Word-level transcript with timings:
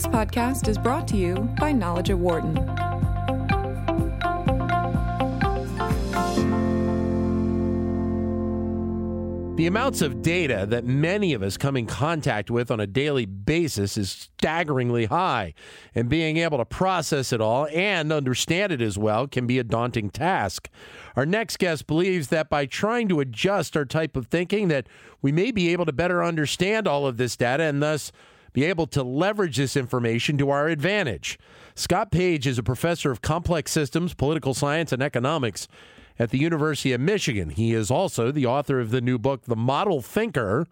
This 0.00 0.08
podcast 0.08 0.66
is 0.66 0.78
brought 0.78 1.06
to 1.08 1.18
you 1.18 1.34
by 1.58 1.72
Knowledge 1.72 2.08
at 2.08 2.16
Wharton. 2.16 2.54
The 9.56 9.66
amounts 9.66 10.00
of 10.00 10.22
data 10.22 10.64
that 10.70 10.86
many 10.86 11.34
of 11.34 11.42
us 11.42 11.58
come 11.58 11.76
in 11.76 11.84
contact 11.84 12.50
with 12.50 12.70
on 12.70 12.80
a 12.80 12.86
daily 12.86 13.26
basis 13.26 13.98
is 13.98 14.10
staggeringly 14.10 15.04
high, 15.04 15.52
and 15.94 16.08
being 16.08 16.38
able 16.38 16.56
to 16.56 16.64
process 16.64 17.30
it 17.30 17.42
all 17.42 17.66
and 17.66 18.10
understand 18.10 18.72
it 18.72 18.80
as 18.80 18.96
well 18.96 19.26
can 19.26 19.46
be 19.46 19.58
a 19.58 19.64
daunting 19.64 20.08
task. 20.08 20.70
Our 21.14 21.26
next 21.26 21.58
guest 21.58 21.86
believes 21.86 22.28
that 22.28 22.48
by 22.48 22.64
trying 22.64 23.08
to 23.08 23.20
adjust 23.20 23.76
our 23.76 23.84
type 23.84 24.16
of 24.16 24.28
thinking 24.28 24.68
that 24.68 24.86
we 25.20 25.30
may 25.30 25.50
be 25.50 25.70
able 25.74 25.84
to 25.84 25.92
better 25.92 26.24
understand 26.24 26.88
all 26.88 27.06
of 27.06 27.18
this 27.18 27.36
data 27.36 27.64
and 27.64 27.82
thus 27.82 28.12
be 28.52 28.64
able 28.64 28.86
to 28.88 29.02
leverage 29.02 29.56
this 29.56 29.76
information 29.76 30.38
to 30.38 30.50
our 30.50 30.68
advantage. 30.68 31.38
Scott 31.74 32.10
Page 32.10 32.46
is 32.46 32.58
a 32.58 32.62
professor 32.62 33.10
of 33.10 33.22
complex 33.22 33.72
systems, 33.72 34.14
political 34.14 34.54
science, 34.54 34.92
and 34.92 35.02
economics 35.02 35.68
at 36.18 36.30
the 36.30 36.38
University 36.38 36.92
of 36.92 37.00
Michigan. 37.00 37.50
He 37.50 37.72
is 37.72 37.90
also 37.90 38.30
the 38.30 38.46
author 38.46 38.80
of 38.80 38.90
the 38.90 39.00
new 39.00 39.18
book, 39.18 39.44
The 39.44 39.56
Model 39.56 40.02
Thinker 40.02 40.66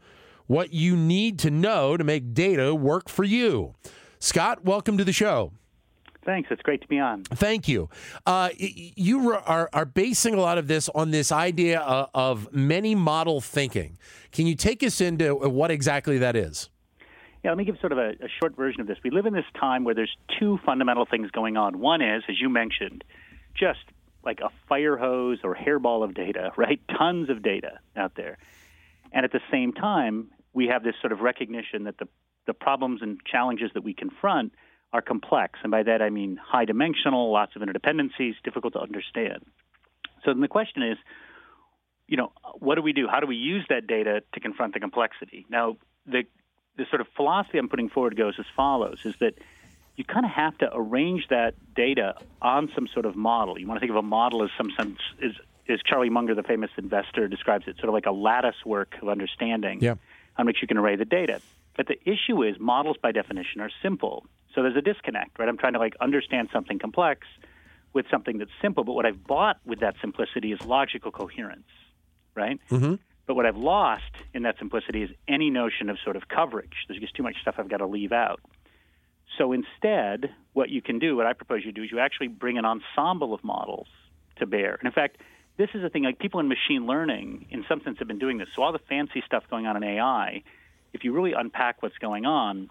What 0.46 0.72
You 0.72 0.96
Need 0.96 1.38
to 1.40 1.50
Know 1.50 1.96
to 1.96 2.04
Make 2.04 2.34
Data 2.34 2.74
Work 2.74 3.08
for 3.08 3.24
You. 3.24 3.74
Scott, 4.18 4.64
welcome 4.64 4.98
to 4.98 5.04
the 5.04 5.12
show. 5.12 5.52
Thanks. 6.24 6.50
It's 6.50 6.60
great 6.60 6.82
to 6.82 6.88
be 6.88 6.98
on. 6.98 7.24
Thank 7.24 7.68
you. 7.68 7.88
Uh, 8.26 8.50
you 8.58 9.32
are, 9.32 9.70
are 9.72 9.86
basing 9.86 10.34
a 10.34 10.40
lot 10.40 10.58
of 10.58 10.66
this 10.68 10.90
on 10.90 11.10
this 11.10 11.32
idea 11.32 11.80
of, 11.80 12.10
of 12.12 12.52
many 12.52 12.94
model 12.94 13.40
thinking. 13.40 13.96
Can 14.30 14.46
you 14.46 14.54
take 14.54 14.82
us 14.82 15.00
into 15.00 15.34
what 15.34 15.70
exactly 15.70 16.18
that 16.18 16.36
is? 16.36 16.68
Yeah, 17.44 17.50
let 17.50 17.58
me 17.58 17.64
give 17.64 17.76
sort 17.80 17.92
of 17.92 17.98
a, 17.98 18.10
a 18.10 18.28
short 18.40 18.56
version 18.56 18.80
of 18.80 18.86
this. 18.86 18.98
We 19.04 19.10
live 19.10 19.26
in 19.26 19.32
this 19.32 19.44
time 19.58 19.84
where 19.84 19.94
there's 19.94 20.14
two 20.38 20.58
fundamental 20.66 21.06
things 21.06 21.30
going 21.30 21.56
on. 21.56 21.78
One 21.78 22.02
is, 22.02 22.24
as 22.28 22.40
you 22.40 22.48
mentioned, 22.48 23.04
just 23.54 23.80
like 24.24 24.40
a 24.40 24.50
fire 24.68 24.96
hose 24.96 25.38
or 25.44 25.54
hairball 25.54 26.02
of 26.02 26.14
data, 26.14 26.50
right? 26.56 26.80
Tons 26.96 27.30
of 27.30 27.42
data 27.42 27.78
out 27.96 28.14
there. 28.16 28.38
And 29.12 29.24
at 29.24 29.32
the 29.32 29.40
same 29.50 29.72
time, 29.72 30.30
we 30.52 30.66
have 30.66 30.82
this 30.82 30.94
sort 31.00 31.12
of 31.12 31.20
recognition 31.20 31.84
that 31.84 31.98
the, 31.98 32.08
the 32.46 32.54
problems 32.54 33.02
and 33.02 33.18
challenges 33.24 33.70
that 33.74 33.84
we 33.84 33.94
confront 33.94 34.52
are 34.92 35.02
complex. 35.02 35.58
And 35.62 35.70
by 35.70 35.82
that, 35.82 36.02
I 36.02 36.10
mean 36.10 36.38
high 36.42 36.64
dimensional, 36.64 37.32
lots 37.32 37.54
of 37.56 37.62
interdependencies, 37.62 38.34
difficult 38.42 38.72
to 38.72 38.80
understand. 38.80 39.44
So 40.24 40.32
then 40.32 40.40
the 40.40 40.48
question 40.48 40.82
is, 40.82 40.98
you 42.06 42.16
know, 42.16 42.32
what 42.58 42.76
do 42.76 42.82
we 42.82 42.92
do? 42.92 43.06
How 43.06 43.20
do 43.20 43.26
we 43.26 43.36
use 43.36 43.64
that 43.68 43.86
data 43.86 44.22
to 44.32 44.40
confront 44.40 44.74
the 44.74 44.80
complexity? 44.80 45.46
Now, 45.50 45.76
the, 46.06 46.24
the 46.78 46.86
sort 46.88 47.02
of 47.02 47.08
philosophy 47.14 47.58
I'm 47.58 47.68
putting 47.68 47.90
forward 47.90 48.16
goes 48.16 48.34
as 48.38 48.46
follows, 48.56 49.00
is 49.04 49.14
that 49.20 49.34
you 49.96 50.04
kind 50.04 50.24
of 50.24 50.30
have 50.30 50.56
to 50.58 50.70
arrange 50.72 51.26
that 51.28 51.54
data 51.74 52.14
on 52.40 52.70
some 52.74 52.86
sort 52.86 53.04
of 53.04 53.16
model. 53.16 53.58
You 53.58 53.66
want 53.66 53.78
to 53.78 53.80
think 53.80 53.90
of 53.90 53.96
a 53.96 54.02
model 54.02 54.42
as 54.44 54.50
some 54.56 54.70
sense 54.70 54.98
is 55.20 55.34
is 55.66 55.80
Charlie 55.84 56.08
Munger, 56.08 56.34
the 56.34 56.42
famous 56.42 56.70
investor, 56.78 57.28
describes 57.28 57.68
it 57.68 57.76
sort 57.76 57.88
of 57.88 57.94
like 57.94 58.06
a 58.06 58.10
lattice 58.10 58.64
work 58.64 58.96
of 59.02 59.10
understanding 59.10 59.80
yeah. 59.82 59.96
on 60.38 60.46
which 60.46 60.62
you 60.62 60.68
can 60.68 60.78
array 60.78 60.96
the 60.96 61.04
data. 61.04 61.42
But 61.76 61.88
the 61.88 61.98
issue 62.08 62.42
is 62.42 62.58
models 62.58 62.96
by 63.02 63.12
definition 63.12 63.60
are 63.60 63.70
simple. 63.82 64.24
So 64.54 64.62
there's 64.62 64.76
a 64.76 64.80
disconnect, 64.80 65.38
right? 65.38 65.46
I'm 65.46 65.58
trying 65.58 65.74
to 65.74 65.78
like 65.78 65.94
understand 66.00 66.48
something 66.54 66.78
complex 66.78 67.26
with 67.92 68.06
something 68.10 68.38
that's 68.38 68.50
simple, 68.62 68.82
but 68.82 68.94
what 68.94 69.04
I've 69.04 69.22
bought 69.26 69.58
with 69.66 69.80
that 69.80 69.96
simplicity 70.00 70.52
is 70.52 70.60
logical 70.62 71.10
coherence, 71.10 71.68
right? 72.34 72.58
Mm-hmm. 72.70 72.94
But 73.28 73.34
what 73.34 73.44
I've 73.44 73.58
lost 73.58 74.10
in 74.32 74.42
that 74.44 74.58
simplicity 74.58 75.02
is 75.02 75.10
any 75.28 75.50
notion 75.50 75.90
of 75.90 75.98
sort 76.02 76.16
of 76.16 76.28
coverage. 76.28 76.72
There's 76.88 76.98
just 76.98 77.14
too 77.14 77.22
much 77.22 77.36
stuff 77.42 77.56
I've 77.58 77.68
got 77.68 77.76
to 77.76 77.86
leave 77.86 78.10
out. 78.10 78.40
So 79.36 79.52
instead, 79.52 80.34
what 80.54 80.70
you 80.70 80.80
can 80.80 80.98
do, 80.98 81.14
what 81.14 81.26
I 81.26 81.34
propose 81.34 81.62
you 81.62 81.70
do, 81.70 81.82
is 81.82 81.90
you 81.90 81.98
actually 82.00 82.28
bring 82.28 82.56
an 82.56 82.64
ensemble 82.64 83.34
of 83.34 83.44
models 83.44 83.86
to 84.36 84.46
bear. 84.46 84.76
And 84.76 84.86
in 84.86 84.92
fact, 84.92 85.18
this 85.58 85.68
is 85.74 85.84
a 85.84 85.90
thing 85.90 86.04
like 86.04 86.18
people 86.18 86.40
in 86.40 86.48
machine 86.48 86.86
learning, 86.86 87.44
in 87.50 87.66
some 87.68 87.82
sense, 87.82 87.98
have 87.98 88.08
been 88.08 88.18
doing 88.18 88.38
this. 88.38 88.48
So 88.56 88.62
all 88.62 88.72
the 88.72 88.78
fancy 88.78 89.22
stuff 89.26 89.44
going 89.50 89.66
on 89.66 89.76
in 89.76 89.84
AI, 89.84 90.42
if 90.94 91.04
you 91.04 91.12
really 91.12 91.34
unpack 91.34 91.82
what's 91.82 91.98
going 91.98 92.24
on 92.24 92.70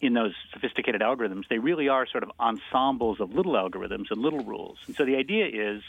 in 0.00 0.14
those 0.14 0.32
sophisticated 0.54 1.02
algorithms, 1.02 1.48
they 1.50 1.58
really 1.58 1.90
are 1.90 2.06
sort 2.06 2.22
of 2.24 2.30
ensembles 2.40 3.20
of 3.20 3.34
little 3.34 3.52
algorithms 3.52 4.10
and 4.10 4.22
little 4.22 4.42
rules. 4.42 4.78
And 4.86 4.96
so 4.96 5.04
the 5.04 5.16
idea 5.16 5.46
is, 5.46 5.82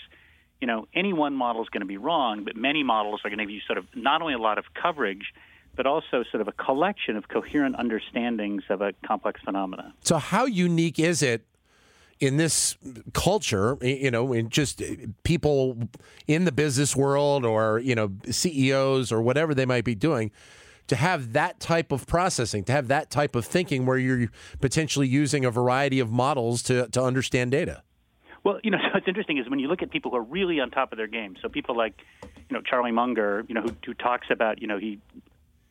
you 0.64 0.68
know, 0.68 0.88
any 0.94 1.12
one 1.12 1.34
model 1.34 1.62
is 1.62 1.68
going 1.68 1.82
to 1.82 1.86
be 1.86 1.98
wrong, 1.98 2.46
but 2.46 2.56
many 2.56 2.84
models 2.84 3.20
are 3.26 3.30
going 3.30 3.40
to 3.40 3.44
give 3.44 3.50
you 3.50 3.60
sort 3.68 3.78
of 3.78 3.86
not 3.94 4.22
only 4.22 4.34
a 4.34 4.38
lot 4.38 4.58
of 4.58 4.64
coverage, 4.82 5.34
but 5.76 5.86
also 5.86 6.24
sort 6.32 6.40
of 6.40 6.48
a 6.48 6.54
collection 6.54 7.18
of 7.18 7.28
coherent 7.28 7.76
understandings 7.76 8.64
of 8.70 8.82
a 8.82 8.94
complex 9.06 9.42
phenomena. 9.44 9.94
So, 10.06 10.16
how 10.20 10.46
unique 10.46 11.00
is 11.00 11.22
it 11.22 11.46
in 12.22 12.38
this 12.38 12.78
culture, 13.12 13.78
you 13.82 14.10
know, 14.10 14.32
in 14.32 14.48
just 14.48 14.82
eh, 14.82 15.08
people 15.24 15.90
in 16.28 16.46
the 16.46 16.52
business 16.54 16.96
world 16.96 17.44
or, 17.44 17.80
you 17.80 17.94
know, 17.94 18.14
CEOs 18.32 19.12
or 19.12 19.22
whatever 19.22 19.54
they 19.54 19.66
might 19.66 19.84
be 19.84 19.96
doing? 19.96 20.32
To 20.88 20.96
have 20.96 21.34
that 21.34 21.60
type 21.60 21.92
of 21.92 22.08
processing, 22.08 22.64
to 22.66 22.72
have 22.72 22.88
that 22.88 23.10
type 23.10 23.36
of 23.36 23.46
thinking 23.46 23.86
where 23.86 23.98
you're 23.98 24.30
potentially 24.62 25.10
using 25.10 25.44
a 25.44 25.52
variety 25.52 26.00
of 26.00 26.10
models 26.10 26.64
to, 26.64 26.88
to 26.88 27.04
understand 27.04 27.52
data. 27.52 27.84
Well, 28.44 28.60
you 28.64 28.72
know, 28.72 28.78
so 28.82 28.90
what's 28.94 29.08
interesting 29.08 29.38
is 29.38 29.50
when 29.50 29.60
you 29.60 29.68
look 29.68 29.82
at 29.82 29.92
people 29.92 30.12
who 30.12 30.18
are 30.18 30.24
really 30.24 30.60
on 30.60 30.72
top 30.72 30.92
of 30.92 30.98
their 30.98 31.08
game. 31.08 31.36
So 31.42 31.50
people 31.50 31.76
like, 31.76 31.94
you 32.50 32.56
know, 32.56 32.62
Charlie 32.62 32.92
Munger, 32.92 33.46
you 33.48 33.56
know, 33.56 33.62
who, 33.62 33.74
who 33.86 33.94
talks 33.94 34.28
about, 34.30 34.62
you 34.62 34.68
know, 34.68 34.78
he 34.78 35.00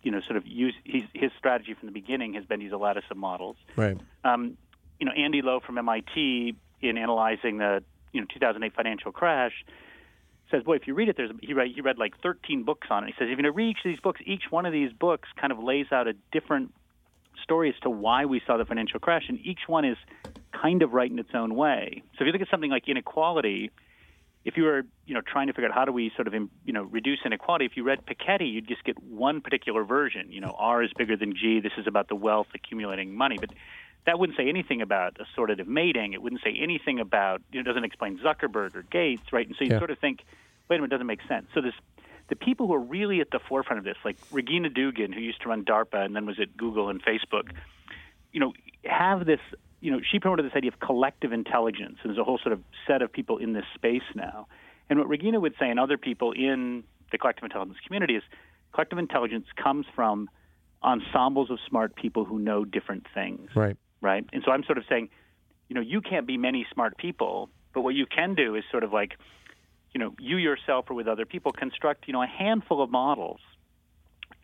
you 0.03 0.11
know, 0.11 0.21
sort 0.21 0.37
of 0.37 0.47
use 0.47 0.75
his, 0.85 1.05
his 1.15 1.31
strategy 1.39 1.75
from 1.75 1.87
the 1.87 1.93
beginning 1.93 2.35
has 2.35 2.45
been 2.45 2.61
use 2.61 2.73
a 2.73 2.77
lattice 2.77 3.05
of 3.11 3.17
models. 3.17 3.57
Right. 3.77 3.97
Um, 4.25 4.57
you 4.99 5.07
know, 5.07 5.13
Andy 5.13 5.43
Lo 5.43 5.61
from 5.65 5.79
MIT 5.79 6.57
in 6.81 6.99
analyzing 6.99 7.59
the 7.59 7.83
you 8.13 8.21
know 8.21 8.27
2008 8.33 8.75
financial 8.75 9.13
crash 9.13 9.53
says, 10.51 10.63
boy, 10.65 10.75
if 10.75 10.87
you 10.87 10.95
read 10.95 11.09
it, 11.09 11.17
there's 11.17 11.31
he 11.41 11.55
read 11.55 11.69
he 11.75 11.81
read 11.81 11.99
like 11.99 12.15
13 12.23 12.65
books 12.65 12.89
on 12.91 13.05
it. 13.05 13.07
He 13.09 13.15
says 13.19 13.29
if 13.31 13.39
you 13.39 13.51
read 13.51 13.71
each 13.71 13.85
of 13.85 13.91
these 13.91 14.01
books, 14.01 14.21
each 14.25 14.45
one 14.51 14.67
of 14.67 14.73
these 14.73 14.93
books 14.93 15.29
kind 15.41 15.53
of 15.53 15.59
lays 15.63 15.87
out 15.93 16.09
a 16.09 16.15
different 16.31 16.75
story 17.43 17.69
as 17.69 17.81
to 17.83 17.91
why 17.91 18.25
we 18.25 18.41
saw 18.47 18.57
the 18.57 18.65
financial 18.65 19.01
crash, 19.01 19.25
and 19.29 19.39
each 19.45 19.61
one 19.67 19.85
is 19.85 19.97
kind 20.53 20.83
of 20.83 20.93
right 20.93 21.11
in 21.11 21.19
its 21.19 21.31
own 21.35 21.55
way. 21.55 22.03
So 22.17 22.25
if 22.25 22.27
you 22.27 22.33
look 22.33 22.43
at 22.43 22.51
something 22.51 22.71
like 22.71 22.89
inequality 22.89 23.71
if 24.45 24.57
you 24.57 24.65
were 24.65 24.85
you 25.07 25.15
know 25.15 25.21
trying 25.21 25.47
to 25.47 25.53
figure 25.53 25.69
out 25.69 25.75
how 25.75 25.85
do 25.85 25.93
we 25.93 26.11
sort 26.17 26.27
of 26.27 26.35
you 26.35 26.73
know 26.73 26.83
reduce 26.83 27.21
inequality 27.25 27.65
if 27.65 27.77
you 27.77 27.85
read 27.85 28.01
piketty 28.07 28.53
you'd 28.53 28.69
just 28.69 28.85
get 28.85 29.01
one 29.03 29.41
particular 29.41 29.85
version 29.85 30.31
you 30.31 30.41
know 30.41 30.55
r 30.59 30.83
is 30.83 30.91
bigger 30.97 31.17
than 31.17 31.35
g 31.35 31.61
this 31.61 31.73
is 31.79 31.87
about 31.87 32.09
the 32.09 32.15
wealth 32.15 32.49
accumulating 32.55 33.15
money 33.15 33.39
but 33.39 33.51
that 34.05 34.19
wouldn't 34.19 34.37
say 34.37 34.49
anything 34.49 34.83
about 34.83 35.17
assortative 35.19 35.67
mating 35.67 36.13
it 36.13 36.23
wouldn't 36.23 36.43
say 36.43 36.57
anything 36.61 36.99
about 36.99 37.41
you 37.53 37.59
know 37.59 37.61
it 37.63 37.73
doesn't 37.73 37.85
explain 37.85 38.19
zuckerberg 38.19 38.75
or 38.75 38.83
gates 38.83 39.33
right 39.33 39.47
and 39.47 39.57
so 39.57 39.65
you 39.65 39.71
yeah. 39.71 39.79
sort 39.79 39.91
of 39.91 39.99
think 39.99 40.21
wait 40.69 40.77
a 40.77 40.79
minute 40.79 40.93
it 40.93 40.97
doesn't 40.97 41.07
make 41.07 41.21
sense 41.29 41.47
so 41.55 41.61
this 41.61 41.75
the 42.29 42.37
people 42.37 42.67
who 42.67 42.75
are 42.75 42.81
really 42.81 43.21
at 43.21 43.31
the 43.31 43.41
forefront 43.49 43.79
of 43.79 43.85
this 43.85 43.97
like 44.05 44.17
regina 44.31 44.69
dugan 44.69 45.13
who 45.13 45.21
used 45.21 45.41
to 45.43 45.49
run 45.49 45.65
darpa 45.65 46.05
and 46.05 46.15
then 46.15 46.27
was 46.27 46.39
at 46.41 46.57
google 46.57 46.89
and 46.89 47.03
facebook 47.05 47.51
you 48.33 48.41
know 48.41 48.53
have 48.85 49.27
this 49.27 49.41
you 49.83 49.91
know, 49.91 50.01
she 50.01 50.21
promoted 50.21 50.47
this 50.47 50.53
idea 50.55 50.71
of 50.71 50.79
collective 50.79 51.33
intelligence, 51.33 51.99
and 52.03 52.11
there's 52.11 52.19
a 52.19 52.25
whole 52.25 52.39
sort 52.39 52.53
of 52.53 52.61
set 52.87 53.03
of 53.03 53.13
people 53.13 53.39
in 53.39 53.53
this 53.53 53.65
space 53.75 54.03
now. 54.15 54.47
And 54.89 54.99
what 54.99 55.09
Regina 55.09 55.41
would 55.41 55.55
say, 55.59 55.69
and 55.69 55.79
other 55.79 55.99
people 55.99 56.31
in 56.31 56.85
the 57.11 57.19
collective 57.19 57.43
intelligence 57.45 57.79
community, 57.85 58.15
is 58.15 58.23
collective 58.73 58.99
intelligence 58.99 59.47
comes 59.57 59.85
from 59.95 60.31
ensembles 60.85 61.51
of 61.51 61.59
smart 61.69 61.97
people 61.97 62.25
who 62.25 62.39
know 62.39 62.65
different 62.65 63.07
things. 63.13 63.51
Right. 63.57 63.77
Right. 64.01 64.25
And 64.33 64.43
so 64.45 64.53
I'm 64.53 64.63
sort 64.65 64.79
of 64.79 64.85
saying, 64.89 65.11
you 65.69 65.75
know, 65.75 65.81
you 65.81 66.01
can't 66.01 66.27
be 66.27 66.37
many 66.37 66.65
smart 66.73 66.97
people, 66.97 67.51
but 67.75 67.83
what 67.83 67.95
you 67.95 68.07
can 68.07 68.35
do 68.35 68.55
is 68.55 68.63
sort 68.71 68.85
of 68.85 68.93
like, 68.93 69.19
you 69.95 69.99
know, 69.99 70.15
you 70.19 70.37
yourself 70.37 70.87
or 70.91 70.95
with 70.95 71.09
other 71.09 71.27
people 71.27 71.53
construct, 71.53 72.07
you 72.07 72.13
know, 72.13 72.23
a 72.23 72.27
handful 72.27 72.83
of 72.83 72.91
models 72.91 73.41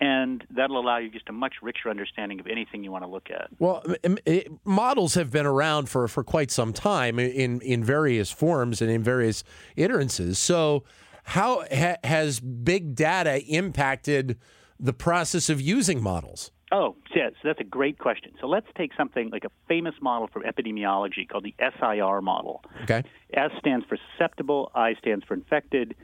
and 0.01 0.47
that'll 0.51 0.79
allow 0.79 0.99
you 0.99 1.11
just 1.11 1.29
a 1.29 1.33
much 1.33 1.55
richer 1.63 1.91
understanding 1.91 2.39
of 2.39 2.47
anything 2.47 2.85
you 2.85 2.93
want 2.93 3.05
to 3.05 3.11
look 3.11 3.31
at. 3.31 3.49
Well, 3.59 3.83
it, 4.25 4.51
models 4.65 5.15
have 5.15 5.31
been 5.31 5.47
around 5.47 5.89
for, 5.89 6.07
for 6.07 6.23
quite 6.23 6.51
some 6.51 6.73
time 6.73 7.19
in, 7.19 7.61
in 7.61 7.83
various 7.83 8.31
forms 8.31 8.81
and 8.81 8.91
in 8.91 9.03
various 9.03 9.43
iterances. 9.77 10.39
So, 10.39 10.85
how 11.25 11.65
ha, 11.71 11.97
has 12.05 12.41
big 12.41 12.95
data 12.95 13.43
impacted 13.45 14.39
the 14.79 14.93
process 14.93 15.51
of 15.51 15.61
using 15.61 16.03
models? 16.03 16.53
Oh, 16.71 16.97
yeah, 17.15 17.31
so 17.31 17.49
that's 17.49 17.61
a 17.61 17.65
great 17.65 17.99
question. 17.99 18.33
So 18.41 18.47
let's 18.47 18.67
take 18.77 18.93
something 18.95 19.31
like 19.31 19.45
a 19.45 19.51
famous 19.69 19.95
model 20.03 20.29
for 20.31 20.43
epidemiology 20.43 21.27
called 21.29 21.45
the 21.45 21.55
SIR 21.59 22.21
model. 22.21 22.63
Okay. 22.83 23.03
S 23.33 23.51
stands 23.59 23.87
for 23.87 23.97
susceptible, 24.13 24.71
I 24.75 24.95
stands 24.95 25.25
for 25.25 25.35
infected, 25.35 25.95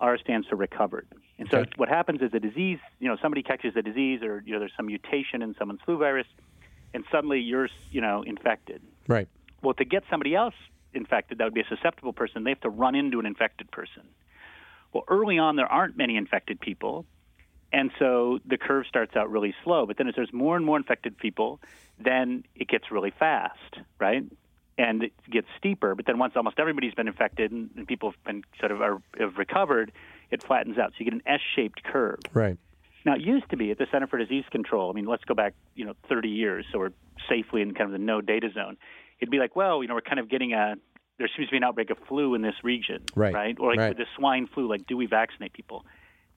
R 0.00 0.18
stands 0.18 0.46
for 0.48 0.56
recovered. 0.56 1.06
And 1.38 1.48
so 1.50 1.60
Okay. 1.60 1.70
what 1.76 1.88
happens 1.88 2.20
is 2.20 2.34
a 2.34 2.40
disease, 2.40 2.78
you 2.98 3.08
know, 3.08 3.16
somebody 3.22 3.42
catches 3.42 3.74
a 3.74 3.82
disease 3.82 4.22
or 4.22 4.42
you 4.44 4.52
know 4.52 4.58
there's 4.58 4.74
some 4.76 4.86
mutation 4.86 5.40
in 5.42 5.54
someone's 5.58 5.80
flu 5.84 5.96
virus 5.96 6.26
and 6.94 7.04
suddenly 7.10 7.40
you're, 7.40 7.68
you 7.90 8.00
know, 8.02 8.22
infected. 8.22 8.82
Right. 9.08 9.28
Well, 9.62 9.74
to 9.74 9.84
get 9.84 10.02
somebody 10.10 10.34
else 10.34 10.54
infected, 10.92 11.38
that 11.38 11.44
would 11.44 11.54
be 11.54 11.62
a 11.62 11.68
susceptible 11.68 12.12
person, 12.12 12.44
they 12.44 12.50
have 12.50 12.60
to 12.60 12.68
run 12.68 12.94
into 12.94 13.18
an 13.18 13.24
infected 13.24 13.70
person. 13.70 14.02
Well, 14.92 15.04
early 15.08 15.38
on 15.38 15.56
there 15.56 15.66
aren't 15.72 15.96
many 15.96 16.16
infected 16.16 16.60
people. 16.60 17.06
And 17.72 17.90
so 17.98 18.38
the 18.44 18.58
curve 18.58 18.86
starts 18.86 19.16
out 19.16 19.30
really 19.30 19.54
slow, 19.64 19.86
but 19.86 19.96
then 19.96 20.06
as 20.08 20.14
there's 20.14 20.32
more 20.32 20.56
and 20.56 20.64
more 20.64 20.76
infected 20.76 21.16
people, 21.16 21.60
then 21.98 22.44
it 22.54 22.68
gets 22.68 22.90
really 22.90 23.12
fast, 23.18 23.78
right? 23.98 24.24
And 24.76 25.04
it 25.04 25.12
gets 25.30 25.46
steeper. 25.58 25.94
But 25.94 26.06
then 26.06 26.18
once 26.18 26.34
almost 26.36 26.58
everybody's 26.58 26.94
been 26.94 27.08
infected 27.08 27.50
and, 27.50 27.70
and 27.76 27.86
people 27.86 28.10
have 28.10 28.24
been 28.24 28.44
sort 28.60 28.72
of 28.72 28.82
are, 28.82 29.02
have 29.18 29.38
recovered, 29.38 29.92
it 30.30 30.42
flattens 30.42 30.76
out. 30.78 30.90
So 30.90 30.96
you 30.98 31.04
get 31.06 31.14
an 31.14 31.22
S-shaped 31.26 31.82
curve. 31.84 32.20
Right. 32.34 32.58
Now, 33.04 33.14
it 33.14 33.22
used 33.22 33.48
to 33.50 33.56
be 33.56 33.70
at 33.70 33.78
the 33.78 33.86
Center 33.90 34.06
for 34.06 34.18
Disease 34.18 34.44
Control. 34.50 34.90
I 34.90 34.92
mean, 34.92 35.06
let's 35.06 35.24
go 35.24 35.34
back, 35.34 35.54
you 35.74 35.84
know, 35.84 35.94
30 36.08 36.28
years, 36.28 36.66
so 36.70 36.78
we're 36.78 36.92
safely 37.28 37.62
in 37.62 37.74
kind 37.74 37.86
of 37.86 37.92
the 37.92 38.04
no 38.04 38.20
data 38.20 38.50
zone. 38.54 38.76
It'd 39.18 39.30
be 39.30 39.38
like, 39.38 39.56
well, 39.56 39.82
you 39.82 39.88
know, 39.88 39.94
we're 39.94 40.02
kind 40.02 40.20
of 40.20 40.28
getting 40.28 40.52
a 40.52 40.76
there 41.18 41.28
seems 41.36 41.48
to 41.48 41.52
be 41.52 41.56
an 41.58 41.64
outbreak 41.64 41.90
of 41.90 41.98
flu 42.08 42.34
in 42.34 42.42
this 42.42 42.54
region, 42.64 43.02
right? 43.14 43.32
right? 43.32 43.56
Or 43.60 43.70
like 43.70 43.78
right. 43.78 43.88
with 43.90 43.98
the 43.98 44.06
swine 44.16 44.48
flu, 44.52 44.68
like 44.68 44.86
do 44.86 44.96
we 44.96 45.06
vaccinate 45.06 45.52
people? 45.52 45.84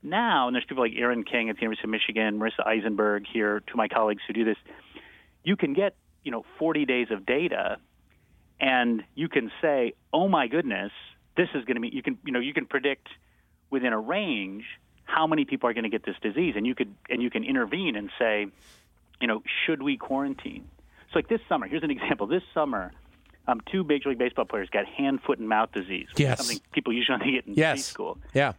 Now, 0.05 0.47
and 0.47 0.55
there's 0.55 0.65
people 0.65 0.83
like 0.83 0.93
Aaron 0.95 1.23
King 1.23 1.49
at 1.49 1.55
the 1.55 1.63
University 1.63 1.87
of 1.87 1.89
Michigan, 1.89 2.39
Marisa 2.39 2.65
Eisenberg 2.65 3.25
here, 3.31 3.61
two 3.61 3.71
of 3.71 3.77
my 3.77 3.87
colleagues 3.87 4.21
who 4.27 4.33
do 4.33 4.45
this. 4.45 4.57
You 5.43 5.55
can 5.55 5.73
get, 5.73 5.95
you 6.23 6.31
know, 6.31 6.45
40 6.59 6.85
days 6.85 7.07
of 7.09 7.25
data, 7.25 7.77
and 8.59 9.03
you 9.15 9.27
can 9.27 9.51
say, 9.61 9.93
oh 10.13 10.27
my 10.27 10.47
goodness, 10.47 10.91
this 11.35 11.49
is 11.55 11.65
going 11.65 11.75
to 11.75 11.81
be. 11.81 11.89
You 11.89 12.03
can, 12.03 12.17
you 12.23 12.31
know, 12.31 12.39
you 12.39 12.53
can 12.53 12.65
predict 12.65 13.07
within 13.69 13.93
a 13.93 13.99
range 13.99 14.63
how 15.05 15.27
many 15.27 15.45
people 15.45 15.69
are 15.69 15.73
going 15.73 15.83
to 15.83 15.89
get 15.89 16.05
this 16.05 16.15
disease, 16.21 16.53
and 16.55 16.65
you 16.65 16.75
could 16.75 16.93
and 17.09 17.21
you 17.21 17.29
can 17.29 17.43
intervene 17.43 17.95
and 17.95 18.09
say, 18.17 18.47
you 19.19 19.27
know, 19.27 19.41
should 19.65 19.81
we 19.81 19.97
quarantine? 19.97 20.67
So 21.11 21.19
like 21.19 21.27
this 21.27 21.41
summer, 21.49 21.67
here's 21.67 21.83
an 21.83 21.91
example. 21.91 22.27
This 22.27 22.43
summer, 22.53 22.91
um, 23.47 23.61
two 23.71 23.83
Major 23.83 24.09
League 24.09 24.17
Baseball 24.17 24.45
players 24.45 24.69
got 24.69 24.85
hand, 24.85 25.21
foot, 25.25 25.39
and 25.39 25.49
mouth 25.49 25.71
disease. 25.71 26.07
Yes. 26.15 26.37
Something 26.37 26.59
people 26.71 26.93
usually 26.93 27.19
get 27.31 27.47
in 27.47 27.53
yes. 27.53 27.93
preschool. 27.93 28.17
Yeah. 28.33 28.53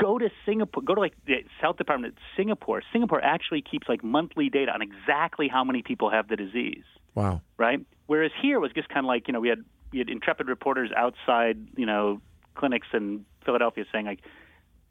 Go 0.00 0.18
to 0.18 0.30
Singapore. 0.46 0.82
Go 0.82 0.94
to 0.94 1.00
like 1.00 1.14
the 1.26 1.44
South 1.60 1.76
Department, 1.76 2.14
at 2.14 2.22
Singapore. 2.36 2.82
Singapore 2.92 3.22
actually 3.22 3.62
keeps 3.62 3.88
like 3.88 4.02
monthly 4.02 4.48
data 4.48 4.72
on 4.72 4.82
exactly 4.82 5.48
how 5.48 5.64
many 5.64 5.82
people 5.82 6.10
have 6.10 6.28
the 6.28 6.36
disease. 6.36 6.84
Wow. 7.14 7.42
Right. 7.58 7.80
Whereas 8.06 8.30
here 8.40 8.60
was 8.60 8.72
just 8.72 8.88
kind 8.88 9.04
of 9.04 9.08
like 9.08 9.28
you 9.28 9.32
know 9.32 9.40
we 9.40 9.48
had 9.48 9.64
we 9.92 9.98
had 9.98 10.08
intrepid 10.08 10.48
reporters 10.48 10.90
outside 10.96 11.58
you 11.76 11.86
know 11.86 12.20
clinics 12.54 12.88
in 12.92 13.24
Philadelphia 13.44 13.84
saying 13.92 14.06
like 14.06 14.20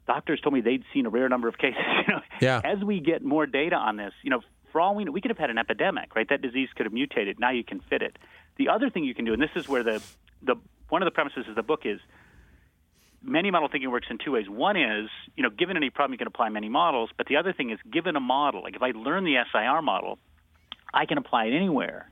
doctors 0.06 0.40
told 0.40 0.54
me 0.54 0.60
they'd 0.60 0.84
seen 0.92 1.06
a 1.06 1.10
rare 1.10 1.28
number 1.28 1.48
of 1.48 1.58
cases. 1.58 1.76
You 2.06 2.14
know, 2.14 2.20
yeah. 2.40 2.60
as 2.64 2.82
we 2.82 2.98
get 3.00 3.22
more 3.22 3.46
data 3.46 3.76
on 3.76 3.96
this, 3.96 4.14
you 4.22 4.30
know, 4.30 4.40
for 4.72 4.80
all 4.80 4.94
we 4.94 5.04
know, 5.04 5.12
we 5.12 5.20
could 5.20 5.30
have 5.30 5.38
had 5.38 5.50
an 5.50 5.58
epidemic, 5.58 6.16
right? 6.16 6.26
That 6.28 6.40
disease 6.40 6.68
could 6.74 6.86
have 6.86 6.92
mutated. 6.92 7.38
Now 7.38 7.50
you 7.50 7.62
can 7.62 7.80
fit 7.90 8.00
it. 8.00 8.16
The 8.56 8.68
other 8.68 8.88
thing 8.88 9.04
you 9.04 9.14
can 9.14 9.26
do, 9.26 9.34
and 9.34 9.42
this 9.42 9.50
is 9.54 9.68
where 9.68 9.82
the 9.82 10.02
the 10.42 10.56
one 10.88 11.02
of 11.02 11.06
the 11.06 11.10
premises 11.10 11.46
of 11.48 11.54
the 11.54 11.62
book 11.62 11.82
is 11.84 12.00
many 13.22 13.50
model 13.50 13.68
thinking 13.68 13.90
works 13.90 14.06
in 14.10 14.18
two 14.24 14.32
ways. 14.32 14.48
One 14.48 14.76
is, 14.76 15.08
you 15.36 15.42
know, 15.42 15.50
given 15.50 15.76
any 15.76 15.90
problem, 15.90 16.12
you 16.12 16.18
can 16.18 16.26
apply 16.26 16.48
many 16.48 16.68
models. 16.68 17.10
But 17.16 17.26
the 17.26 17.36
other 17.36 17.52
thing 17.52 17.70
is, 17.70 17.78
given 17.90 18.16
a 18.16 18.20
model, 18.20 18.62
like 18.62 18.76
if 18.76 18.82
I 18.82 18.90
learn 18.90 19.24
the 19.24 19.36
SIR 19.52 19.82
model, 19.82 20.18
I 20.92 21.06
can 21.06 21.18
apply 21.18 21.46
it 21.46 21.54
anywhere. 21.54 22.10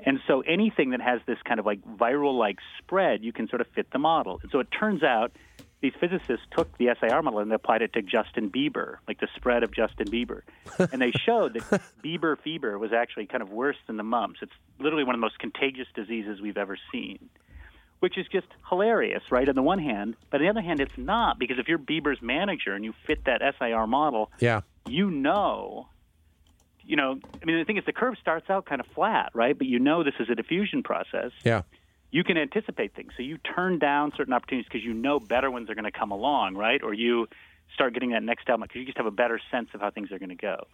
And 0.00 0.20
so 0.26 0.42
anything 0.42 0.90
that 0.90 1.00
has 1.00 1.20
this 1.26 1.38
kind 1.44 1.58
of 1.58 1.66
like 1.66 1.80
viral 1.82 2.38
like 2.38 2.58
spread, 2.78 3.24
you 3.24 3.32
can 3.32 3.48
sort 3.48 3.60
of 3.60 3.66
fit 3.74 3.90
the 3.90 3.98
model. 3.98 4.38
And 4.42 4.50
so 4.50 4.60
it 4.60 4.68
turns 4.70 5.02
out 5.02 5.32
these 5.80 5.92
physicists 6.00 6.46
took 6.56 6.76
the 6.78 6.88
SIR 7.00 7.22
model 7.22 7.40
and 7.40 7.50
they 7.50 7.54
applied 7.54 7.82
it 7.82 7.92
to 7.94 8.02
Justin 8.02 8.50
Bieber, 8.50 8.96
like 9.06 9.20
the 9.20 9.28
spread 9.36 9.62
of 9.62 9.72
Justin 9.72 10.08
Bieber. 10.08 10.42
and 10.92 11.00
they 11.00 11.12
showed 11.12 11.54
that 11.54 11.82
Bieber 12.04 12.38
fever 12.38 12.78
was 12.78 12.92
actually 12.92 13.26
kind 13.26 13.42
of 13.42 13.50
worse 13.50 13.76
than 13.86 13.96
the 13.96 14.02
mumps. 14.02 14.40
It's 14.42 14.52
literally 14.78 15.04
one 15.04 15.14
of 15.14 15.20
the 15.20 15.24
most 15.24 15.38
contagious 15.38 15.86
diseases 15.94 16.40
we've 16.40 16.58
ever 16.58 16.76
seen, 16.92 17.28
which 18.00 18.16
is 18.16 18.26
just 18.28 18.46
hilarious, 18.68 19.22
right, 19.30 19.48
on 19.48 19.54
the 19.54 19.62
one 19.62 19.78
hand. 19.78 20.16
But 20.30 20.40
on 20.40 20.46
the 20.46 20.50
other 20.50 20.60
hand, 20.60 20.80
it's 20.80 20.96
not, 20.96 21.38
because 21.38 21.58
if 21.58 21.68
you're 21.68 21.78
Bieber's 21.78 22.22
manager 22.22 22.74
and 22.74 22.84
you 22.84 22.94
fit 23.06 23.24
that 23.24 23.40
SIR 23.58 23.86
model, 23.86 24.30
yeah. 24.40 24.60
you 24.86 25.10
know. 25.10 25.88
You 26.84 26.96
know, 26.96 27.18
I 27.42 27.44
mean, 27.44 27.58
the 27.58 27.64
thing 27.64 27.76
is, 27.76 27.84
the 27.84 27.92
curve 27.92 28.14
starts 28.20 28.48
out 28.48 28.64
kind 28.64 28.80
of 28.80 28.86
flat, 28.94 29.30
right? 29.34 29.56
But 29.56 29.66
you 29.66 29.78
know 29.78 30.04
this 30.04 30.14
is 30.20 30.30
a 30.30 30.34
diffusion 30.34 30.82
process 30.82 31.32
Yeah. 31.44 31.62
you 32.10 32.24
can 32.24 32.38
anticipate 32.38 32.94
things. 32.94 33.12
So 33.16 33.22
you 33.22 33.36
turn 33.36 33.78
down 33.78 34.12
certain 34.16 34.32
opportunities 34.32 34.66
because 34.70 34.84
you 34.84 34.94
know 34.94 35.20
better 35.20 35.50
ones 35.50 35.68
are 35.68 35.74
going 35.74 35.84
to 35.84 35.90
come 35.90 36.12
along, 36.12 36.54
right? 36.54 36.82
Or 36.82 36.94
you 36.94 37.26
start 37.74 37.92
getting 37.92 38.10
that 38.12 38.22
next 38.22 38.48
element 38.48 38.70
because 38.70 38.80
you 38.80 38.86
just 38.86 38.96
have 38.96 39.06
a 39.06 39.10
better 39.10 39.38
sense 39.50 39.68
of 39.74 39.80
how 39.82 39.90
things 39.90 40.10
are 40.10 40.18
going 40.18 40.30
to 40.30 40.34
go. 40.34 40.66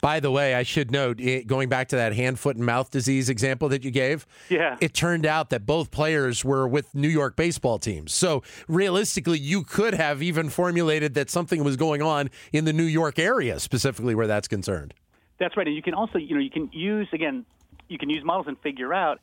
By 0.00 0.20
the 0.20 0.30
way, 0.30 0.54
I 0.54 0.62
should 0.62 0.90
note, 0.90 1.20
it, 1.20 1.46
going 1.46 1.68
back 1.68 1.88
to 1.88 1.96
that 1.96 2.14
hand, 2.14 2.38
foot, 2.38 2.56
and 2.56 2.64
mouth 2.64 2.90
disease 2.90 3.28
example 3.28 3.68
that 3.70 3.84
you 3.84 3.90
gave, 3.90 4.26
Yeah. 4.48 4.76
it 4.80 4.94
turned 4.94 5.26
out 5.26 5.50
that 5.50 5.66
both 5.66 5.90
players 5.90 6.44
were 6.44 6.66
with 6.66 6.94
New 6.94 7.08
York 7.08 7.36
baseball 7.36 7.78
teams. 7.78 8.12
So 8.14 8.42
realistically, 8.68 9.38
you 9.38 9.62
could 9.62 9.94
have 9.94 10.22
even 10.22 10.48
formulated 10.48 11.14
that 11.14 11.30
something 11.30 11.64
was 11.64 11.76
going 11.76 12.02
on 12.02 12.30
in 12.52 12.64
the 12.64 12.72
New 12.72 12.84
York 12.84 13.18
area, 13.18 13.58
specifically 13.60 14.14
where 14.14 14.26
that's 14.26 14.48
concerned. 14.48 14.94
That's 15.38 15.56
right. 15.56 15.66
And 15.66 15.74
you 15.74 15.82
can 15.82 15.94
also, 15.94 16.18
you 16.18 16.34
know, 16.34 16.40
you 16.40 16.50
can 16.50 16.70
use 16.72 17.08
again, 17.12 17.44
you 17.88 17.98
can 17.98 18.08
use 18.08 18.24
models 18.24 18.46
and 18.46 18.58
figure 18.60 18.94
out 18.94 19.20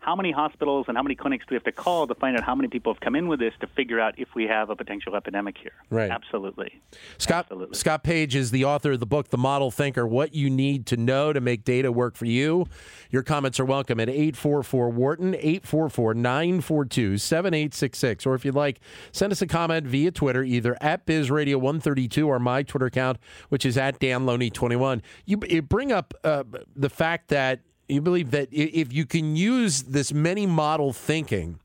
how 0.00 0.16
many 0.16 0.32
hospitals 0.32 0.86
and 0.88 0.96
how 0.96 1.02
many 1.02 1.14
clinics 1.14 1.44
do 1.44 1.48
we 1.50 1.56
have 1.56 1.64
to 1.64 1.72
call 1.72 2.06
to 2.06 2.14
find 2.14 2.36
out 2.36 2.42
how 2.42 2.54
many 2.54 2.68
people 2.68 2.92
have 2.92 3.00
come 3.00 3.14
in 3.14 3.28
with 3.28 3.38
this 3.38 3.52
to 3.60 3.66
figure 3.66 4.00
out 4.00 4.18
if 4.18 4.28
we 4.34 4.44
have 4.44 4.70
a 4.70 4.76
potential 4.76 5.14
epidemic 5.14 5.56
here. 5.58 5.72
Right. 5.90 6.10
Absolutely. 6.10 6.80
Scott 7.18 7.46
Absolutely. 7.50 7.76
Scott 7.76 8.02
Page 8.02 8.34
is 8.34 8.50
the 8.50 8.64
author 8.64 8.92
of 8.92 9.00
the 9.00 9.06
book 9.06 9.28
The 9.28 9.38
Model 9.38 9.70
Thinker, 9.70 10.06
What 10.06 10.34
You 10.34 10.48
Need 10.48 10.86
to 10.86 10.96
Know 10.96 11.34
to 11.34 11.40
Make 11.40 11.64
Data 11.64 11.92
Work 11.92 12.16
for 12.16 12.24
You. 12.24 12.66
Your 13.10 13.22
comments 13.22 13.60
are 13.60 13.64
welcome 13.66 14.00
at 14.00 14.08
844 14.08 14.88
Wharton, 14.88 15.34
844 15.34 16.14
942 16.14 17.18
7866. 17.18 18.26
Or 18.26 18.34
if 18.34 18.44
you'd 18.46 18.54
like, 18.54 18.80
send 19.12 19.32
us 19.32 19.42
a 19.42 19.46
comment 19.46 19.86
via 19.86 20.10
Twitter, 20.10 20.42
either 20.42 20.78
at 20.80 21.04
BizRadio132 21.06 22.26
or 22.26 22.38
my 22.38 22.62
Twitter 22.62 22.86
account, 22.86 23.18
which 23.50 23.66
is 23.66 23.76
at 23.76 24.00
DanLoney21. 24.00 25.02
You, 25.26 25.40
you 25.48 25.60
bring 25.60 25.92
up 25.92 26.14
uh, 26.24 26.44
the 26.74 26.88
fact 26.88 27.28
that 27.28 27.60
you 27.90 28.00
believe 28.00 28.30
that 28.30 28.48
if 28.52 28.92
you 28.92 29.06
can 29.06 29.36
use 29.36 29.82
this 29.82 30.12
many 30.12 30.46
model 30.46 30.92
thinking, 30.92 31.58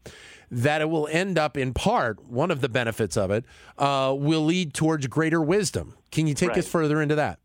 that 0.51 0.81
it 0.81 0.89
will 0.89 1.07
end 1.07 1.37
up 1.37 1.57
in 1.57 1.73
part, 1.73 2.23
one 2.23 2.51
of 2.51 2.61
the 2.61 2.69
benefits 2.69 3.17
of 3.17 3.31
it, 3.31 3.45
uh, 3.77 4.13
will 4.17 4.45
lead 4.45 4.73
towards 4.73 5.07
greater 5.07 5.41
wisdom. 5.41 5.95
Can 6.11 6.27
you 6.27 6.33
take 6.33 6.57
us 6.57 6.67
further 6.67 7.01
into 7.01 7.15
that? 7.15 7.39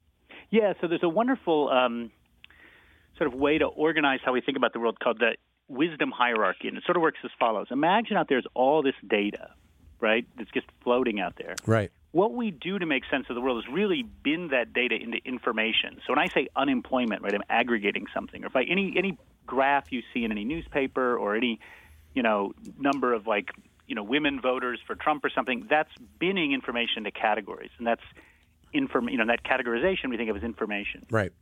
Yeah, 0.51 0.75
so 0.81 0.89
there's 0.89 1.03
a 1.03 1.09
wonderful 1.09 1.69
um, 1.71 2.11
sort 3.17 3.33
of 3.33 3.39
way 3.39 3.59
to 3.59 3.67
organize 3.67 4.21
how 4.25 4.33
we 4.33 4.41
think 4.41 4.57
about 4.57 4.73
the 4.73 4.81
world 4.81 4.99
called 5.01 5.19
the 5.19 5.37
wisdom 5.69 6.11
hierarchy. 6.11 6.69
And 6.69 6.77
it 6.77 6.85
sort 6.85 6.97
of 6.97 7.03
works 7.03 7.19
as 7.25 7.31
follows 7.39 7.69
Imagine 7.71 8.17
out 8.17 8.29
there's 8.29 8.47
all 8.55 8.83
this 8.83 8.95
data, 9.09 9.51
right, 10.01 10.27
that's 10.37 10.51
just 10.51 10.67
floating 10.83 11.21
out 11.21 11.35
there. 11.37 11.55
Right. 11.67 11.91
What 12.13 12.35
we 12.35 12.51
do 12.51 12.79
to 12.79 12.87
make 12.87 13.05
sense 13.09 13.27
of 13.29 13.37
the 13.37 13.41
world 13.41 13.59
is 13.59 13.73
really 13.73 14.03
bin 14.03 14.49
that 14.49 14.73
data 14.73 14.97
into 14.97 15.19
information. 15.25 16.01
So 16.07 16.13
when 16.13 16.19
I 16.19 16.27
say 16.29 16.49
unemployment, 16.57 17.23
right, 17.23 17.35
I'm 17.35 17.45
aggregating 17.49 18.07
something. 18.13 18.43
Or 18.43 18.49
if 18.49 18.57
I 18.57 18.65
any 18.65 18.95
any 18.97 19.17
graph 19.47 19.91
you 19.91 20.03
see 20.13 20.25
in 20.25 20.33
any 20.33 20.45
newspaper 20.45 21.17
or 21.17 21.37
any 21.37 21.61
you 22.15 22.23
know 22.23 22.53
number 22.79 23.13
of 23.13 23.27
like 23.27 23.51
you 23.87 23.95
know 23.95 24.03
women 24.03 24.41
voters 24.41 24.81
for 24.87 24.97
Trump 24.97 25.25
or 25.25 25.31
something, 25.31 25.67
that's 25.71 25.91
binning 26.19 26.53
information 26.53 26.99
into 26.99 27.13
categories, 27.13 27.71
and 27.79 27.87
that's 27.87 28.03
inform 28.73 29.09
you 29.09 29.19
know 29.19 29.27
that 29.27 29.45
categorization 29.45 30.11
we 30.11 30.17
think 30.17 30.31
of 30.31 30.37
as 30.37 30.43
information. 30.43 31.07
Right. 31.11 31.33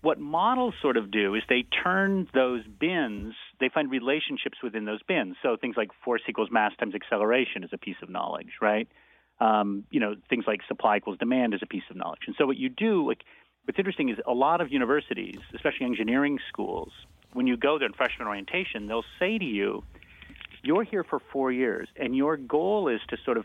What 0.00 0.20
models 0.20 0.74
sort 0.80 0.96
of 0.96 1.10
do 1.10 1.34
is 1.34 1.42
they 1.48 1.64
turn 1.82 2.28
those 2.32 2.62
bins, 2.64 3.34
they 3.58 3.68
find 3.68 3.90
relationships 3.90 4.58
within 4.62 4.84
those 4.84 5.02
bins. 5.02 5.34
So 5.42 5.56
things 5.56 5.76
like 5.76 5.90
force 6.04 6.22
equals 6.28 6.50
mass 6.52 6.70
times 6.78 6.94
acceleration 6.94 7.64
is 7.64 7.70
a 7.72 7.78
piece 7.78 7.96
of 8.00 8.08
knowledge, 8.08 8.52
right? 8.62 8.86
Um, 9.40 9.84
you 9.90 10.00
know, 10.00 10.16
things 10.28 10.44
like 10.46 10.60
supply 10.66 10.96
equals 10.96 11.18
demand 11.18 11.54
is 11.54 11.60
a 11.62 11.66
piece 11.66 11.84
of 11.90 11.96
knowledge. 11.96 12.22
And 12.26 12.34
so 12.36 12.46
what 12.46 12.56
you 12.56 12.68
do, 12.68 13.06
like, 13.06 13.22
what's 13.64 13.78
interesting 13.78 14.08
is 14.08 14.16
a 14.26 14.32
lot 14.32 14.60
of 14.60 14.72
universities, 14.72 15.38
especially 15.54 15.86
engineering 15.86 16.38
schools, 16.48 16.92
when 17.34 17.46
you 17.46 17.56
go 17.56 17.78
there 17.78 17.86
in 17.86 17.92
freshman 17.92 18.26
orientation, 18.26 18.88
they'll 18.88 19.04
say 19.18 19.38
to 19.38 19.44
you, 19.44 19.84
you're 20.64 20.82
here 20.82 21.04
for 21.04 21.20
four 21.32 21.52
years, 21.52 21.88
and 21.96 22.16
your 22.16 22.36
goal 22.36 22.88
is 22.88 23.00
to 23.10 23.16
sort 23.24 23.36
of 23.36 23.44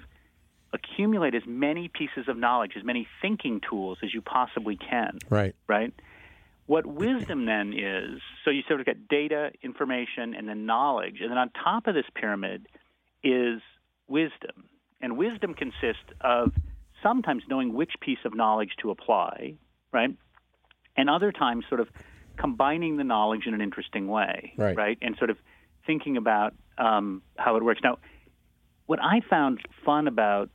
accumulate 0.74 1.36
as 1.36 1.44
many 1.46 1.88
pieces 1.88 2.28
of 2.28 2.38
knowledge, 2.38 2.72
as 2.76 2.84
many 2.84 3.08
thinking 3.22 3.62
tools 3.70 4.00
as 4.04 4.14
you 4.14 4.22
possibly 4.22 4.76
can 4.76 5.20
Right. 5.30 5.56
right? 5.68 5.94
What 6.66 6.86
wisdom 6.86 7.46
then 7.46 7.74
is, 7.74 8.22
so 8.44 8.50
you 8.50 8.62
sort 8.68 8.80
of 8.80 8.86
get 8.86 9.08
data, 9.08 9.52
information, 9.62 10.34
and 10.34 10.48
then 10.48 10.66
knowledge. 10.66 11.18
And 11.22 11.30
then 11.30 11.38
on 11.38 11.52
top 11.52 11.88
of 11.88 11.94
this 11.94 12.06
pyramid 12.16 12.68
is 13.22 13.62
wisdom. 14.08 14.70
And 15.04 15.18
wisdom 15.18 15.54
consists 15.54 16.10
of 16.22 16.54
sometimes 17.04 17.44
knowing 17.50 17.74
which 17.74 17.92
piece 18.00 18.20
of 18.24 18.34
knowledge 18.34 18.72
to 18.82 18.90
apply, 18.90 19.56
right? 19.92 20.16
And 20.96 21.10
other 21.10 21.34
times 21.34 21.66
sort 21.68 21.82
of 21.82 21.90
combining 22.38 22.96
the 22.96 23.04
knowledge 23.04 23.46
in 23.46 23.54
an 23.54 23.60
interesting 23.60 24.08
way, 24.08 24.54
Right. 24.78 24.98
And 25.02 25.18
sort 25.18 25.30
of 25.30 25.38
thinking 25.86 26.16
about 26.16 26.54
um, 26.78 27.22
how 27.38 27.58
it 27.58 27.64
works. 27.64 27.82
Now, 27.84 27.98
what 28.86 29.00
I 29.02 29.20
found 29.30 29.60
fun 29.86 30.08
about 30.08 30.50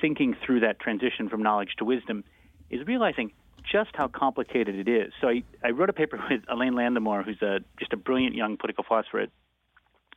thinking 0.00 0.36
through 0.44 0.60
that 0.60 0.80
transition 0.80 1.28
from 1.28 1.44
knowledge 1.44 1.76
to 1.78 1.84
wisdom 1.84 2.24
is 2.70 2.84
realizing 2.88 3.30
just 3.70 3.90
how 3.94 4.08
complicated 4.08 4.74
it 4.74 4.88
is. 4.90 5.12
So 5.20 5.28
I, 5.28 5.44
I 5.62 5.70
wrote 5.70 5.88
a 5.88 5.92
paper 5.92 6.20
with 6.30 6.44
Hélène 6.46 6.72
Landemore, 6.72 7.24
who's 7.24 7.40
a, 7.42 7.60
just 7.78 7.92
a 7.92 7.96
brilliant 7.96 8.34
young 8.34 8.56
political 8.56 8.82
philosopher 8.82 9.20
at 9.20 9.30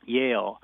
Yale. 0.07 0.61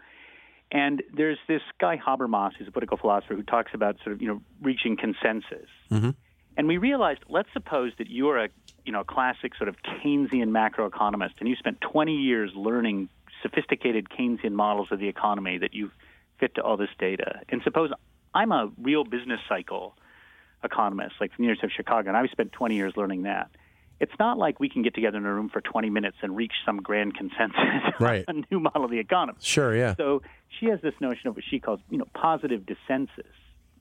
And 0.73 1.03
there's 1.13 1.37
this 1.47 1.61
guy 1.79 1.97
Habermas, 1.97 2.53
who's 2.57 2.67
a 2.67 2.71
political 2.71 2.97
philosopher, 2.97 3.35
who 3.35 3.43
talks 3.43 3.71
about 3.75 3.97
sort 4.03 4.13
of 4.13 4.21
you 4.21 4.27
know 4.27 4.41
reaching 4.61 4.97
consensus. 4.97 5.69
Mm-hmm. 5.91 6.09
And 6.57 6.67
we 6.67 6.77
realized, 6.77 7.21
let's 7.29 7.49
suppose 7.53 7.93
that 7.99 8.09
you're 8.09 8.39
a 8.39 8.49
you 8.83 8.91
know 8.91 9.01
a 9.01 9.05
classic 9.05 9.55
sort 9.55 9.69
of 9.69 9.75
Keynesian 9.83 10.49
macroeconomist, 10.49 11.33
and 11.39 11.47
you 11.47 11.55
spent 11.55 11.79
20 11.79 12.15
years 12.15 12.51
learning 12.55 13.07
sophisticated 13.43 14.09
Keynesian 14.09 14.53
models 14.53 14.87
of 14.91 14.99
the 14.99 15.07
economy 15.07 15.59
that 15.59 15.75
you 15.75 15.91
fit 16.39 16.55
to 16.55 16.61
all 16.61 16.75
this 16.75 16.89
data. 16.97 17.41
And 17.49 17.61
suppose 17.63 17.91
I'm 18.33 18.51
a 18.51 18.71
real 18.81 19.03
business 19.03 19.39
cycle 19.47 19.95
economist, 20.63 21.15
like 21.21 21.31
from 21.35 21.43
the 21.43 21.47
University 21.47 21.67
of 21.67 21.71
Chicago, 21.71 22.09
and 22.09 22.17
I've 22.17 22.31
spent 22.31 22.51
20 22.51 22.75
years 22.75 22.93
learning 22.95 23.23
that. 23.23 23.51
It's 24.03 24.19
not 24.19 24.37
like 24.37 24.59
we 24.59 24.67
can 24.67 24.81
get 24.83 24.93
together 24.93 25.17
in 25.17 25.25
a 25.25 25.33
room 25.33 25.47
for 25.47 25.61
20 25.61 25.89
minutes 25.89 26.17
and 26.21 26.35
reach 26.35 26.51
some 26.65 26.77
grand 26.77 27.15
consensus 27.15 27.55
right. 28.01 28.25
on 28.27 28.39
a 28.39 28.53
new 28.53 28.59
model 28.59 28.83
of 28.83 28.91
the 28.91 28.99
economy. 28.99 29.37
Sure, 29.41 29.73
yeah. 29.73 29.95
So 29.95 30.21
she 30.59 30.65
has 30.65 30.81
this 30.81 30.93
notion 30.99 31.29
of 31.29 31.35
what 31.35 31.45
she 31.49 31.59
calls, 31.59 31.79
you 31.89 31.97
know, 31.97 32.07
positive 32.13 32.63
dissensus 32.65 33.31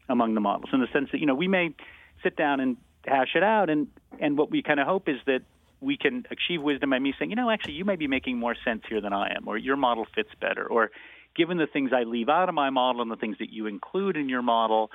among 0.09 0.35
the 0.35 0.41
models, 0.41 0.71
in 0.73 0.81
the 0.81 0.87
sense 0.93 1.09
that, 1.11 1.19
you 1.19 1.27
know, 1.27 1.35
we 1.35 1.49
may 1.49 1.75
sit 2.23 2.37
down 2.37 2.61
and 2.61 2.77
hash 3.05 3.31
it 3.35 3.43
out, 3.43 3.69
and 3.69 3.89
and 4.21 4.39
what 4.39 4.49
we 4.49 4.63
kind 4.63 4.79
of 4.79 4.87
hope 4.87 5.09
is 5.09 5.17
that 5.27 5.41
we 5.81 5.97
can 5.97 6.25
achieve 6.31 6.63
wisdom 6.63 6.91
by 6.91 7.01
me 7.01 7.13
saying, 7.19 7.31
you 7.31 7.37
know, 7.37 7.51
actually, 7.51 7.75
you 7.75 7.85
may 7.85 7.97
be 7.97 8.07
making 8.07 8.39
more 8.39 8.55
sense 8.65 8.83
here 8.89 9.01
than 9.01 9.13
I 9.13 9.35
am, 9.35 9.49
or 9.49 9.59
your 9.59 9.77
model 9.77 10.07
fits 10.15 10.31
better, 10.41 10.65
or 10.65 10.93
given 11.35 11.59
the 11.59 11.67
things 11.67 11.91
I 11.93 12.05
leave 12.05 12.29
out 12.29 12.49
of 12.49 12.55
my 12.55 12.71
model 12.71 13.03
and 13.03 13.11
the 13.11 13.17
things 13.17 13.39
that 13.39 13.51
you 13.51 13.67
include 13.67 14.17
in 14.17 14.29
your 14.29 14.43
model, 14.43 14.93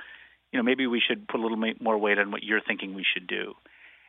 you 0.52 0.58
know, 0.58 0.62
maybe 0.62 0.86
we 0.86 1.02
should 1.06 1.28
put 1.28 1.40
a 1.40 1.42
little 1.42 1.58
more 1.80 1.98
weight 1.98 2.18
on 2.18 2.30
what 2.30 2.42
you're 2.42 2.62
thinking 2.66 2.94
we 2.94 3.04
should 3.04 3.26
do. 3.26 3.54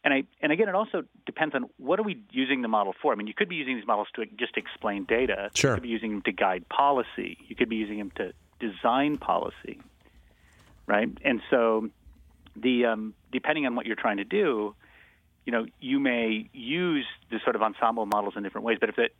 And 0.03 0.13
I 0.13 0.23
and 0.41 0.51
again, 0.51 0.69
it 0.69 0.75
also 0.75 1.03
depends 1.25 1.55
on 1.55 1.65
what 1.77 1.99
are 1.99 2.03
we 2.03 2.21
using 2.31 2.61
the 2.61 2.67
model 2.67 2.93
for. 3.01 3.11
I 3.11 3.15
mean, 3.15 3.27
you 3.27 3.33
could 3.33 3.49
be 3.49 3.55
using 3.55 3.75
these 3.75 3.87
models 3.87 4.07
to 4.15 4.25
just 4.37 4.57
explain 4.57 5.03
data. 5.03 5.49
Sure. 5.53 5.71
You 5.71 5.75
could 5.75 5.83
be 5.83 5.89
using 5.89 6.11
them 6.11 6.21
to 6.23 6.31
guide 6.31 6.67
policy. 6.69 7.37
You 7.47 7.55
could 7.55 7.69
be 7.69 7.75
using 7.75 7.97
them 7.97 8.11
to 8.15 8.33
design 8.59 9.17
policy, 9.17 9.79
right? 10.87 11.09
And 11.23 11.41
so, 11.49 11.89
the 12.55 12.85
um, 12.85 13.13
depending 13.31 13.65
on 13.65 13.75
what 13.75 13.85
you're 13.85 13.95
trying 13.95 14.17
to 14.17 14.23
do, 14.23 14.75
you 15.45 15.51
know, 15.51 15.65
you 15.79 15.99
may 15.99 16.49
use 16.53 17.05
the 17.29 17.39
sort 17.43 17.55
of 17.55 17.61
ensemble 17.61 18.05
models 18.05 18.35
in 18.37 18.43
different 18.43 18.65
ways. 18.65 18.77
But 18.79 18.89
if 18.89 18.97
it, 18.97 19.15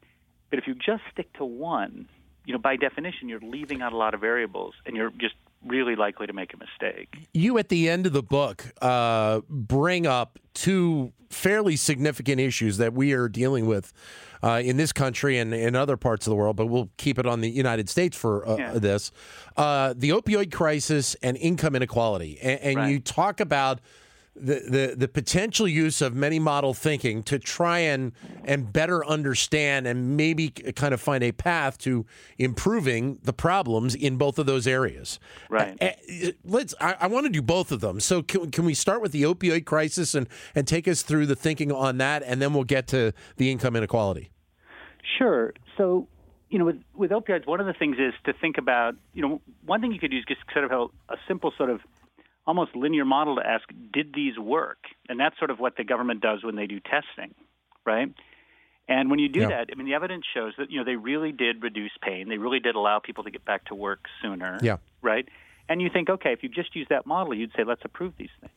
but 0.49 0.59
if 0.59 0.67
you 0.67 0.75
just 0.75 1.03
stick 1.11 1.31
to 1.33 1.45
one, 1.45 2.07
you 2.45 2.53
know, 2.53 2.59
by 2.59 2.75
definition, 2.77 3.29
you're 3.29 3.41
leaving 3.41 3.81
out 3.81 3.93
a 3.93 3.97
lot 3.97 4.13
of 4.13 4.21
variables, 4.21 4.75
and 4.85 4.95
you're 4.95 5.11
just 5.11 5.35
really 5.65 5.95
likely 5.95 6.27
to 6.27 6.33
make 6.33 6.53
a 6.53 6.57
mistake. 6.57 7.27
You, 7.33 7.57
at 7.57 7.69
the 7.69 7.89
end 7.89 8.05
of 8.05 8.13
the 8.13 8.23
book, 8.23 8.65
uh, 8.81 9.41
bring 9.49 10.07
up 10.07 10.39
two 10.53 11.11
fairly 11.29 11.75
significant 11.75 12.39
issues 12.41 12.77
that 12.77 12.93
we 12.93 13.13
are 13.13 13.27
dealing 13.29 13.67
with 13.67 13.93
uh, 14.41 14.61
in 14.63 14.77
this 14.77 14.91
country 14.91 15.37
and 15.37 15.53
in 15.53 15.75
other 15.75 15.95
parts 15.97 16.25
of 16.25 16.31
the 16.31 16.35
world, 16.35 16.55
but 16.55 16.67
we'll 16.67 16.89
keep 16.97 17.19
it 17.19 17.25
on 17.27 17.41
the 17.41 17.49
United 17.49 17.87
States 17.89 18.17
for 18.17 18.47
uh, 18.47 18.55
Yeah. 18.57 18.71
this 18.73 19.11
uh, 19.57 19.93
the 19.95 20.09
opioid 20.09 20.51
crisis 20.51 21.15
and 21.21 21.37
income 21.37 21.75
inequality. 21.75 22.39
And, 22.41 22.59
and 22.61 22.75
Right. 22.77 22.89
you 22.91 22.99
talk 22.99 23.39
about. 23.39 23.79
The, 24.41 24.61
the 24.69 24.95
the 24.95 25.07
potential 25.07 25.67
use 25.67 26.01
of 26.01 26.15
many 26.15 26.39
model 26.39 26.73
thinking 26.73 27.23
to 27.23 27.37
try 27.37 27.79
and 27.79 28.13
and 28.45 28.71
better 28.71 29.05
understand 29.05 29.85
and 29.85 30.15
maybe 30.15 30.49
kind 30.49 30.93
of 30.93 31.01
find 31.01 31.23
a 31.23 31.31
path 31.31 31.77
to 31.79 32.05
improving 32.37 33.19
the 33.23 33.33
problems 33.33 33.95
in 33.95 34.17
both 34.17 34.39
of 34.39 34.45
those 34.45 34.65
areas. 34.65 35.19
Right. 35.49 35.77
Uh, 35.81 36.31
let's. 36.45 36.73
I, 36.79 36.95
I 37.01 37.07
want 37.07 37.25
to 37.25 37.31
do 37.31 37.41
both 37.41 37.71
of 37.71 37.81
them. 37.81 37.99
So 37.99 38.23
can, 38.23 38.49
can 38.49 38.65
we 38.65 38.73
start 38.73 39.01
with 39.01 39.11
the 39.11 39.23
opioid 39.23 39.65
crisis 39.65 40.15
and 40.15 40.27
and 40.55 40.65
take 40.65 40.87
us 40.87 41.01
through 41.01 41.25
the 41.25 41.35
thinking 41.35 41.71
on 41.71 41.97
that, 41.97 42.23
and 42.25 42.41
then 42.41 42.53
we'll 42.53 42.63
get 42.63 42.87
to 42.87 43.13
the 43.35 43.51
income 43.51 43.75
inequality. 43.75 44.31
Sure. 45.17 45.53
So, 45.77 46.07
you 46.49 46.59
know, 46.59 46.65
with, 46.65 46.81
with 46.95 47.11
opioids, 47.11 47.45
one 47.45 47.59
of 47.59 47.65
the 47.65 47.73
things 47.73 47.97
is 47.99 48.13
to 48.25 48.33
think 48.33 48.57
about, 48.57 48.95
you 49.13 49.21
know, 49.21 49.41
one 49.65 49.81
thing 49.81 49.91
you 49.91 49.99
could 49.99 50.13
use 50.13 50.25
just 50.27 50.41
sort 50.53 50.65
of 50.65 50.71
a, 50.71 51.13
a 51.13 51.17
simple 51.27 51.51
sort 51.57 51.69
of 51.69 51.81
almost 52.49 52.75
linear 52.75 53.05
model 53.05 53.35
to 53.35 53.45
ask, 53.45 53.63
did 53.93 54.11
these 54.15 54.37
work? 54.39 54.79
And 55.07 55.19
that's 55.19 55.37
sort 55.37 55.51
of 55.51 55.59
what 55.59 55.77
the 55.77 55.83
government 55.83 56.19
does 56.19 56.43
when 56.43 56.55
they 56.55 56.65
do 56.65 56.79
testing, 56.79 57.35
right? 57.85 58.11
And 58.87 59.11
when 59.11 59.19
you 59.19 59.29
do 59.29 59.41
Yeah. 59.41 59.49
that, 59.49 59.69
I 59.71 59.75
mean, 59.75 59.85
the 59.85 59.93
evidence 59.93 60.25
shows 60.33 60.55
that, 60.57 60.71
you 60.71 60.79
know, 60.79 60.83
they 60.83 60.95
really 60.95 61.31
did 61.31 61.61
reduce 61.61 61.95
pain. 62.01 62.27
They 62.27 62.39
really 62.39 62.59
did 62.59 62.73
allow 62.73 62.97
people 62.97 63.23
to 63.25 63.29
get 63.29 63.45
back 63.45 63.65
to 63.65 63.75
work 63.75 64.07
sooner, 64.19 64.57
Yeah. 64.63 64.77
right? 65.03 65.29
And 65.69 65.79
you 65.79 65.91
think, 65.91 66.09
okay, 66.09 66.33
if 66.33 66.41
you 66.41 66.49
just 66.49 66.75
use 66.75 66.87
that 66.89 67.05
model, 67.05 67.35
you'd 67.35 67.51
say, 67.55 67.63
let's 67.63 67.85
approve 67.85 68.13
these 68.17 68.31
things. 68.41 68.51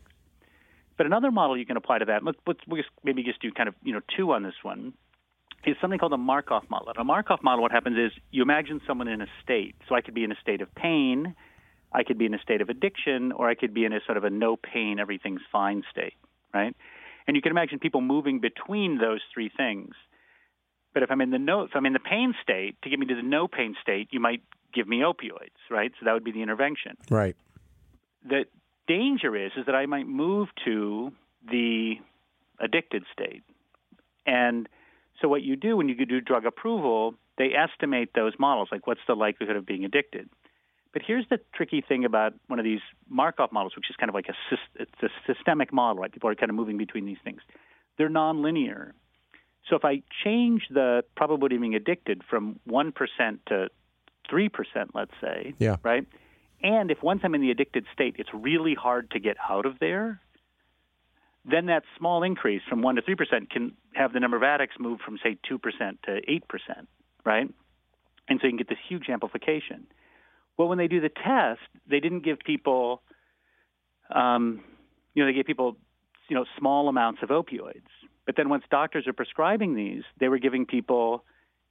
But 0.96 1.04
another 1.04 1.30
model 1.30 1.58
you 1.58 1.66
can 1.66 1.76
apply 1.76 1.98
to 1.98 2.06
that, 2.06 2.24
let's, 2.24 2.38
let's 2.46 2.60
we'll 2.66 2.80
just 2.80 2.90
maybe 3.04 3.22
just 3.22 3.42
do 3.42 3.52
kind 3.52 3.68
of, 3.68 3.74
you 3.82 3.92
know, 3.92 4.00
two 4.16 4.32
on 4.32 4.42
this 4.42 4.54
one, 4.62 4.94
is 5.66 5.76
something 5.82 5.98
called 5.98 6.14
a 6.14 6.18
Markov 6.18 6.64
model. 6.70 6.88
And 6.88 6.96
a 6.96 7.04
Markov 7.04 7.42
model, 7.42 7.60
what 7.60 7.72
happens 7.72 7.98
is 7.98 8.12
you 8.30 8.40
imagine 8.40 8.80
someone 8.86 9.08
in 9.08 9.20
a 9.20 9.28
state. 9.42 9.74
So 9.86 9.94
I 9.94 10.00
could 10.00 10.14
be 10.14 10.24
in 10.24 10.32
a 10.32 10.40
state 10.40 10.62
of 10.62 10.74
pain, 10.74 11.34
I 11.94 12.04
could 12.04 12.18
be 12.18 12.26
in 12.26 12.34
a 12.34 12.38
state 12.40 12.60
of 12.60 12.68
addiction, 12.68 13.32
or 13.32 13.48
I 13.48 13.54
could 13.54 13.74
be 13.74 13.84
in 13.84 13.92
a 13.92 14.00
sort 14.06 14.16
of 14.16 14.24
a 14.24 14.30
no 14.30 14.56
pain, 14.56 14.98
everything's 14.98 15.42
fine 15.50 15.82
state, 15.90 16.14
right? 16.54 16.74
And 17.26 17.36
you 17.36 17.42
can 17.42 17.52
imagine 17.52 17.78
people 17.78 18.00
moving 18.00 18.40
between 18.40 18.98
those 18.98 19.20
three 19.32 19.50
things. 19.54 19.94
But 20.94 21.02
if 21.02 21.10
I'm 21.10 21.20
in 21.20 21.30
the 21.30 21.38
no, 21.38 21.62
if 21.62 21.70
I'm 21.74 21.86
in 21.86 21.92
the 21.92 22.00
pain 22.00 22.34
state, 22.42 22.76
to 22.82 22.90
get 22.90 22.98
me 22.98 23.06
to 23.06 23.14
the 23.14 23.22
no 23.22 23.48
pain 23.48 23.76
state, 23.80 24.08
you 24.10 24.20
might 24.20 24.42
give 24.74 24.88
me 24.88 25.00
opioids, 25.00 25.60
right? 25.70 25.92
So 25.98 26.04
that 26.04 26.12
would 26.12 26.24
be 26.24 26.32
the 26.32 26.42
intervention 26.42 26.96
Right. 27.10 27.36
the 28.24 28.44
danger 28.88 29.36
is 29.36 29.52
is 29.56 29.66
that 29.66 29.74
I 29.74 29.86
might 29.86 30.06
move 30.06 30.48
to 30.64 31.12
the 31.48 31.94
addicted 32.58 33.04
state. 33.12 33.42
And 34.26 34.68
so 35.20 35.28
what 35.28 35.42
you 35.42 35.56
do 35.56 35.76
when 35.76 35.88
you 35.88 36.06
do 36.06 36.20
drug 36.20 36.46
approval, 36.46 37.14
they 37.38 37.50
estimate 37.54 38.10
those 38.14 38.32
models, 38.38 38.68
like 38.70 38.86
what's 38.86 39.00
the 39.06 39.14
likelihood 39.14 39.56
of 39.56 39.66
being 39.66 39.84
addicted. 39.84 40.28
But 40.92 41.02
here's 41.06 41.26
the 41.30 41.40
tricky 41.54 41.80
thing 41.80 42.04
about 42.04 42.34
one 42.48 42.58
of 42.58 42.64
these 42.64 42.80
Markov 43.08 43.50
models, 43.50 43.74
which 43.76 43.88
is 43.88 43.96
kind 43.96 44.08
of 44.10 44.14
like 44.14 44.26
a, 44.28 44.34
it's 44.74 45.02
a 45.02 45.08
systemic 45.26 45.72
model, 45.72 46.02
right? 46.02 46.12
People 46.12 46.28
are 46.28 46.34
kind 46.34 46.50
of 46.50 46.56
moving 46.56 46.76
between 46.76 47.06
these 47.06 47.16
things. 47.24 47.40
They're 47.96 48.10
nonlinear. 48.10 48.92
So 49.68 49.76
if 49.76 49.84
I 49.84 50.02
change 50.24 50.64
the 50.70 51.04
probability 51.16 51.56
of 51.56 51.62
being 51.62 51.74
addicted 51.74 52.22
from 52.28 52.60
1% 52.68 52.92
to 53.46 53.68
3%, 54.30 54.50
let's 54.94 55.12
say, 55.20 55.54
Yeah. 55.58 55.76
right? 55.82 56.06
And 56.62 56.90
if 56.90 57.02
once 57.02 57.22
I'm 57.24 57.34
in 57.34 57.40
the 57.40 57.50
addicted 57.50 57.86
state, 57.92 58.16
it's 58.18 58.32
really 58.32 58.74
hard 58.74 59.10
to 59.12 59.18
get 59.18 59.36
out 59.48 59.66
of 59.66 59.78
there, 59.78 60.20
then 61.44 61.66
that 61.66 61.84
small 61.98 62.22
increase 62.22 62.62
from 62.68 62.82
1 62.82 62.96
to 62.96 63.02
3% 63.02 63.50
can 63.50 63.72
have 63.94 64.12
the 64.12 64.20
number 64.20 64.36
of 64.36 64.42
addicts 64.42 64.76
move 64.78 65.00
from, 65.00 65.18
say, 65.22 65.36
2% 65.50 65.58
to 66.02 66.20
8%, 66.28 66.86
right? 67.24 67.48
And 68.28 68.40
so 68.40 68.46
you 68.46 68.50
can 68.52 68.58
get 68.58 68.68
this 68.68 68.78
huge 68.88 69.08
amplification. 69.08 69.86
Well, 70.62 70.68
when 70.68 70.78
they 70.78 70.86
do 70.86 71.00
the 71.00 71.08
test, 71.08 71.58
they 71.88 71.98
didn't 71.98 72.20
give 72.20 72.38
people, 72.38 73.02
um, 74.14 74.62
you 75.12 75.20
know, 75.20 75.28
they 75.28 75.34
gave 75.34 75.44
people, 75.44 75.76
you 76.28 76.36
know, 76.36 76.44
small 76.56 76.88
amounts 76.88 77.20
of 77.20 77.30
opioids. 77.30 77.82
But 78.26 78.36
then 78.36 78.48
once 78.48 78.62
doctors 78.70 79.08
are 79.08 79.12
prescribing 79.12 79.74
these, 79.74 80.04
they 80.20 80.28
were 80.28 80.38
giving 80.38 80.64
people, 80.64 81.24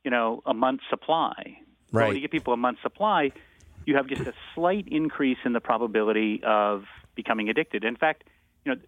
you 0.03 0.11
know, 0.11 0.41
a 0.45 0.53
month's 0.53 0.83
supply. 0.89 1.57
Right. 1.93 2.07
when 2.07 2.17
you 2.17 2.21
give 2.21 2.31
people 2.31 2.51
a 2.51 2.57
month's 2.57 2.81
supply, 2.81 3.31
you 3.85 3.95
have 3.95 4.07
just 4.07 4.27
a 4.27 4.33
slight 4.55 4.89
increase 4.89 5.37
in 5.45 5.53
the 5.53 5.61
probability 5.61 6.41
of 6.45 6.83
becoming 7.15 7.47
addicted. 7.47 7.85
In 7.85 7.95
fact, 7.95 8.25
you 8.65 8.75
know, 8.75 8.81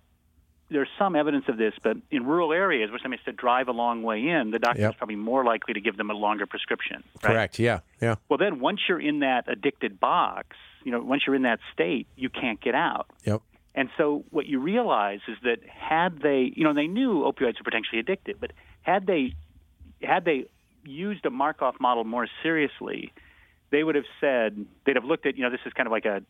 there's 0.74 0.90
some 1.00 1.16
evidence 1.16 1.46
of 1.48 1.58
this, 1.58 1.74
but 1.82 1.96
in 2.12 2.26
rural 2.26 2.52
areas 2.52 2.90
where 2.92 3.00
somebody 3.00 3.22
has 3.24 3.34
to 3.34 3.38
drive 3.40 3.68
a 3.70 3.72
long 3.72 4.04
way 4.04 4.28
in, 4.28 4.52
the 4.52 4.60
doctor 4.60 4.82
Yep. 4.82 4.92
is 4.92 4.98
probably 4.98 5.16
more 5.16 5.46
likely 5.46 5.74
to 5.74 5.80
give 5.82 5.96
them 5.96 6.10
a 6.10 6.14
longer 6.14 6.46
prescription. 6.46 7.04
right? 7.24 7.32
Correct. 7.32 7.60
Yeah. 7.60 7.80
Yeah. 8.02 8.16
Well, 8.28 8.38
then 8.38 8.60
once 8.60 8.82
you're 8.90 9.00
in 9.00 9.20
that 9.20 9.46
addicted 9.48 10.00
box, 10.00 10.58
you 10.84 10.92
know, 10.92 11.02
once 11.02 11.24
you're 11.26 11.36
in 11.36 11.44
that 11.44 11.60
state, 11.72 12.08
you 12.18 12.30
can't 12.30 12.60
get 12.60 12.76
out. 12.76 13.08
Yep. 13.24 13.42
And 13.76 13.90
so 13.98 14.24
what 14.30 14.46
you 14.46 14.60
realize 14.60 15.22
is 15.28 15.38
that 15.44 15.58
had 15.68 16.20
they, 16.20 16.52
you 16.56 16.64
know, 16.64 16.74
they 16.74 16.88
knew 16.88 17.22
opioids 17.24 17.58
were 17.60 17.64
potentially 17.64 18.04
addictive, 18.04 18.36
but 18.40 18.52
had 18.82 19.08
they 19.08 19.34
had 20.02 20.26
they 20.26 20.46
used 20.86 21.26
a 21.26 21.30
Markov 21.30 21.76
model 21.80 22.04
more 22.04 22.28
seriously, 22.44 23.14
they 23.72 23.84
would 23.84 23.96
have 23.96 24.06
said 24.20 24.66
they'd 24.86 24.96
have 24.98 25.06
looked 25.06 25.26
at, 25.26 25.38
you 25.38 25.44
know, 25.44 25.50
this 25.50 25.62
is 25.66 25.74
kind 25.74 25.88
of 25.88 25.92
like 25.92 26.06
a 26.06 26.22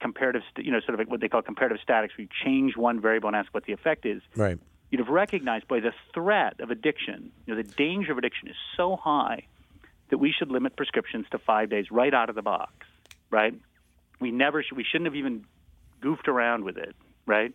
comparative, 0.00 0.42
st- 0.52 0.66
you 0.66 0.72
know, 0.72 0.80
sort 0.80 0.98
of 0.98 1.08
what 1.08 1.20
they 1.20 1.28
call 1.28 1.42
comparative 1.42 1.78
statics, 1.82 2.16
where 2.16 2.22
you 2.22 2.28
change 2.44 2.76
one 2.76 3.00
variable 3.00 3.28
and 3.28 3.36
ask 3.36 3.52
what 3.52 3.64
the 3.64 3.72
effect 3.72 4.06
is. 4.06 4.22
Right. 4.36 4.58
You'd 4.90 4.98
have 4.98 5.08
recognized, 5.08 5.68
boy, 5.68 5.80
the 5.80 5.92
threat 6.14 6.58
of 6.60 6.70
addiction, 6.70 7.30
you 7.46 7.54
know, 7.54 7.62
the 7.62 7.68
danger 7.68 8.10
of 8.12 8.18
addiction 8.18 8.48
is 8.48 8.56
so 8.76 8.96
high 8.96 9.44
that 10.10 10.18
we 10.18 10.32
should 10.36 10.50
limit 10.50 10.74
prescriptions 10.76 11.26
to 11.30 11.38
five 11.38 11.70
days 11.70 11.86
right 11.90 12.12
out 12.12 12.28
of 12.28 12.34
the 12.34 12.42
box, 12.42 12.72
right? 13.30 13.54
We 14.18 14.32
never 14.32 14.62
should, 14.62 14.76
we 14.76 14.84
shouldn't 14.84 15.06
have 15.06 15.14
even 15.14 15.44
goofed 16.00 16.26
around 16.26 16.64
with 16.64 16.76
it, 16.76 16.96
right? 17.26 17.54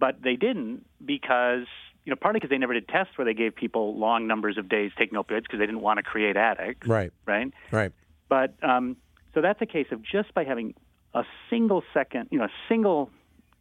But 0.00 0.22
they 0.22 0.34
didn't 0.34 0.86
because, 1.04 1.66
you 2.04 2.10
know, 2.10 2.16
partly 2.16 2.40
because 2.40 2.50
they 2.50 2.58
never 2.58 2.74
did 2.74 2.88
tests 2.88 3.16
where 3.16 3.24
they 3.24 3.34
gave 3.34 3.54
people 3.54 3.96
long 3.96 4.26
numbers 4.26 4.58
of 4.58 4.68
days 4.68 4.90
taking 4.98 5.16
opioids 5.18 5.42
because 5.42 5.60
they 5.60 5.66
didn't 5.66 5.82
want 5.82 5.98
to 5.98 6.02
create 6.02 6.36
addicts, 6.36 6.88
Right. 6.88 7.12
right? 7.26 7.52
Right. 7.70 7.92
But 8.28 8.54
um, 8.64 8.96
so 9.34 9.40
that's 9.40 9.60
a 9.62 9.66
case 9.66 9.86
of 9.92 10.02
just 10.02 10.34
by 10.34 10.42
having 10.44 10.74
a 11.14 11.24
single 11.48 11.82
second, 11.92 12.28
you 12.30 12.38
know, 12.38 12.44
a 12.44 12.52
single, 12.68 13.10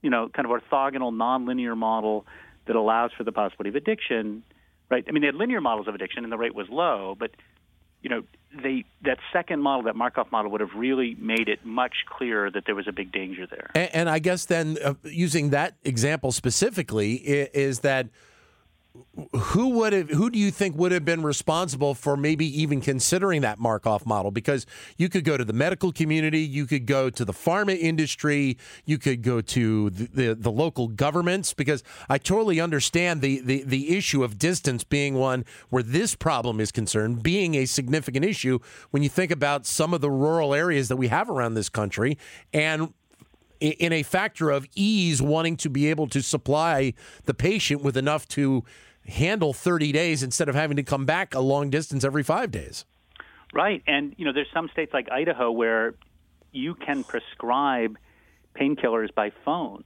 you 0.01 0.09
know, 0.09 0.29
kind 0.29 0.45
of 0.45 0.51
orthogonal 0.51 1.13
nonlinear 1.13 1.75
model 1.75 2.25
that 2.67 2.75
allows 2.75 3.11
for 3.17 3.23
the 3.23 3.31
possibility 3.31 3.69
of 3.69 3.75
addiction, 3.75 4.43
right? 4.89 5.03
I 5.07 5.11
mean, 5.11 5.21
they 5.21 5.27
had 5.27 5.35
linear 5.35 5.61
models 5.61 5.87
of 5.87 5.95
addiction 5.95 6.23
and 6.23 6.31
the 6.31 6.37
rate 6.37 6.53
was 6.53 6.67
low, 6.69 7.15
but 7.17 7.31
you 8.01 8.09
know, 8.09 8.23
they 8.63 8.85
that 9.01 9.17
second 9.33 9.61
model, 9.61 9.83
that 9.83 9.95
Markov 9.95 10.31
model, 10.31 10.51
would 10.51 10.61
have 10.61 10.73
really 10.75 11.15
made 11.19 11.49
it 11.49 11.65
much 11.65 12.05
clearer 12.07 12.49
that 12.49 12.63
there 12.65 12.75
was 12.75 12.87
a 12.87 12.91
big 12.91 13.11
danger 13.11 13.45
there. 13.45 13.71
And, 13.75 13.89
and 13.93 14.09
I 14.09 14.19
guess 14.19 14.45
then, 14.45 14.77
uh, 14.83 14.93
using 15.03 15.49
that 15.49 15.75
example 15.83 16.31
specifically, 16.31 17.15
is, 17.15 17.49
is 17.53 17.79
that 17.81 18.07
who 19.35 19.69
would 19.69 19.93
have 19.93 20.09
who 20.09 20.29
do 20.29 20.39
you 20.39 20.51
think 20.51 20.75
would 20.77 20.91
have 20.91 21.05
been 21.05 21.23
responsible 21.23 21.93
for 21.93 22.15
maybe 22.15 22.45
even 22.61 22.81
considering 22.81 23.41
that 23.41 23.59
Markov 23.59 24.05
model? 24.05 24.31
Because 24.31 24.65
you 24.97 25.09
could 25.09 25.23
go 25.23 25.37
to 25.37 25.45
the 25.45 25.53
medical 25.53 25.91
community 25.91 26.39
you 26.39 26.65
could 26.65 26.85
go 26.85 27.09
to 27.09 27.25
the 27.25 27.33
pharma 27.33 27.77
industry 27.77 28.57
you 28.85 28.97
could 28.97 29.21
go 29.21 29.41
to 29.41 29.89
the, 29.89 30.07
the, 30.07 30.35
the 30.35 30.51
local 30.51 30.87
governments 30.87 31.53
because 31.53 31.83
I 32.09 32.17
totally 32.17 32.59
understand 32.59 33.21
the, 33.21 33.41
the 33.41 33.63
the 33.63 33.97
issue 33.97 34.23
of 34.23 34.37
distance 34.37 34.83
being 34.83 35.15
one 35.15 35.45
where 35.69 35.83
this 35.83 36.15
problem 36.15 36.59
is 36.59 36.71
concerned 36.71 37.23
being 37.23 37.55
a 37.55 37.65
significant 37.65 38.25
issue 38.25 38.59
when 38.91 39.03
you 39.03 39.09
think 39.09 39.31
about 39.31 39.65
some 39.65 39.93
of 39.93 40.01
the 40.01 40.11
rural 40.11 40.53
areas 40.53 40.87
that 40.87 40.97
we 40.97 41.07
have 41.07 41.29
around 41.29 41.53
this 41.53 41.69
country 41.69 42.17
and 42.53 42.93
in 43.59 43.91
a 43.91 44.03
factor 44.03 44.49
of 44.49 44.65
ease, 44.75 45.21
wanting 45.21 45.57
to 45.57 45.69
be 45.69 45.89
able 45.89 46.07
to 46.07 46.21
supply 46.21 46.93
the 47.25 47.33
patient 47.33 47.83
with 47.83 47.97
enough 47.97 48.27
to 48.29 48.63
handle 49.09 49.53
30 49.53 49.91
days 49.91 50.23
instead 50.23 50.49
of 50.49 50.55
having 50.55 50.77
to 50.77 50.83
come 50.83 51.05
back 51.05 51.35
a 51.35 51.39
long 51.39 51.69
distance 51.69 52.03
every 52.03 52.23
five 52.23 52.51
days. 52.51 52.85
Right. 53.53 53.81
And, 53.87 54.13
you 54.17 54.25
know, 54.25 54.33
there's 54.33 54.51
some 54.53 54.69
states 54.69 54.93
like 54.93 55.11
Idaho 55.11 55.51
where 55.51 55.95
you 56.51 56.75
can 56.75 57.03
prescribe 57.03 57.97
painkillers 58.59 59.13
by 59.13 59.31
phone, 59.43 59.83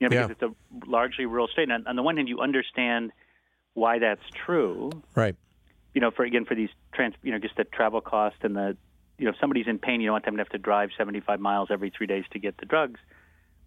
you 0.00 0.08
know, 0.08 0.10
because 0.10 0.36
yeah. 0.40 0.48
it's 0.48 0.56
a 0.84 0.90
largely 0.90 1.26
rural 1.26 1.48
state. 1.48 1.70
And 1.70 1.86
on 1.86 1.96
the 1.96 2.02
one 2.02 2.16
hand, 2.16 2.28
you 2.28 2.40
understand 2.40 3.12
why 3.74 3.98
that's 3.98 4.22
true. 4.46 4.90
Right. 5.14 5.36
You 5.94 6.00
know, 6.00 6.10
for 6.10 6.24
again, 6.24 6.46
for 6.46 6.54
these 6.54 6.70
trans, 6.94 7.14
you 7.22 7.32
know, 7.32 7.38
just 7.38 7.56
the 7.56 7.64
travel 7.64 8.00
cost 8.00 8.36
and 8.42 8.56
the 8.56 8.76
you 9.18 9.26
know, 9.26 9.30
if 9.30 9.36
somebody's 9.40 9.66
in 9.68 9.78
pain, 9.78 10.00
you 10.00 10.06
don't 10.06 10.14
want 10.14 10.24
them 10.24 10.36
to 10.36 10.40
have 10.40 10.48
to 10.48 10.58
drive 10.58 10.90
75 10.96 11.38
miles 11.38 11.68
every 11.70 11.90
three 11.96 12.06
days 12.06 12.24
to 12.32 12.38
get 12.38 12.56
the 12.58 12.66
drugs. 12.66 12.98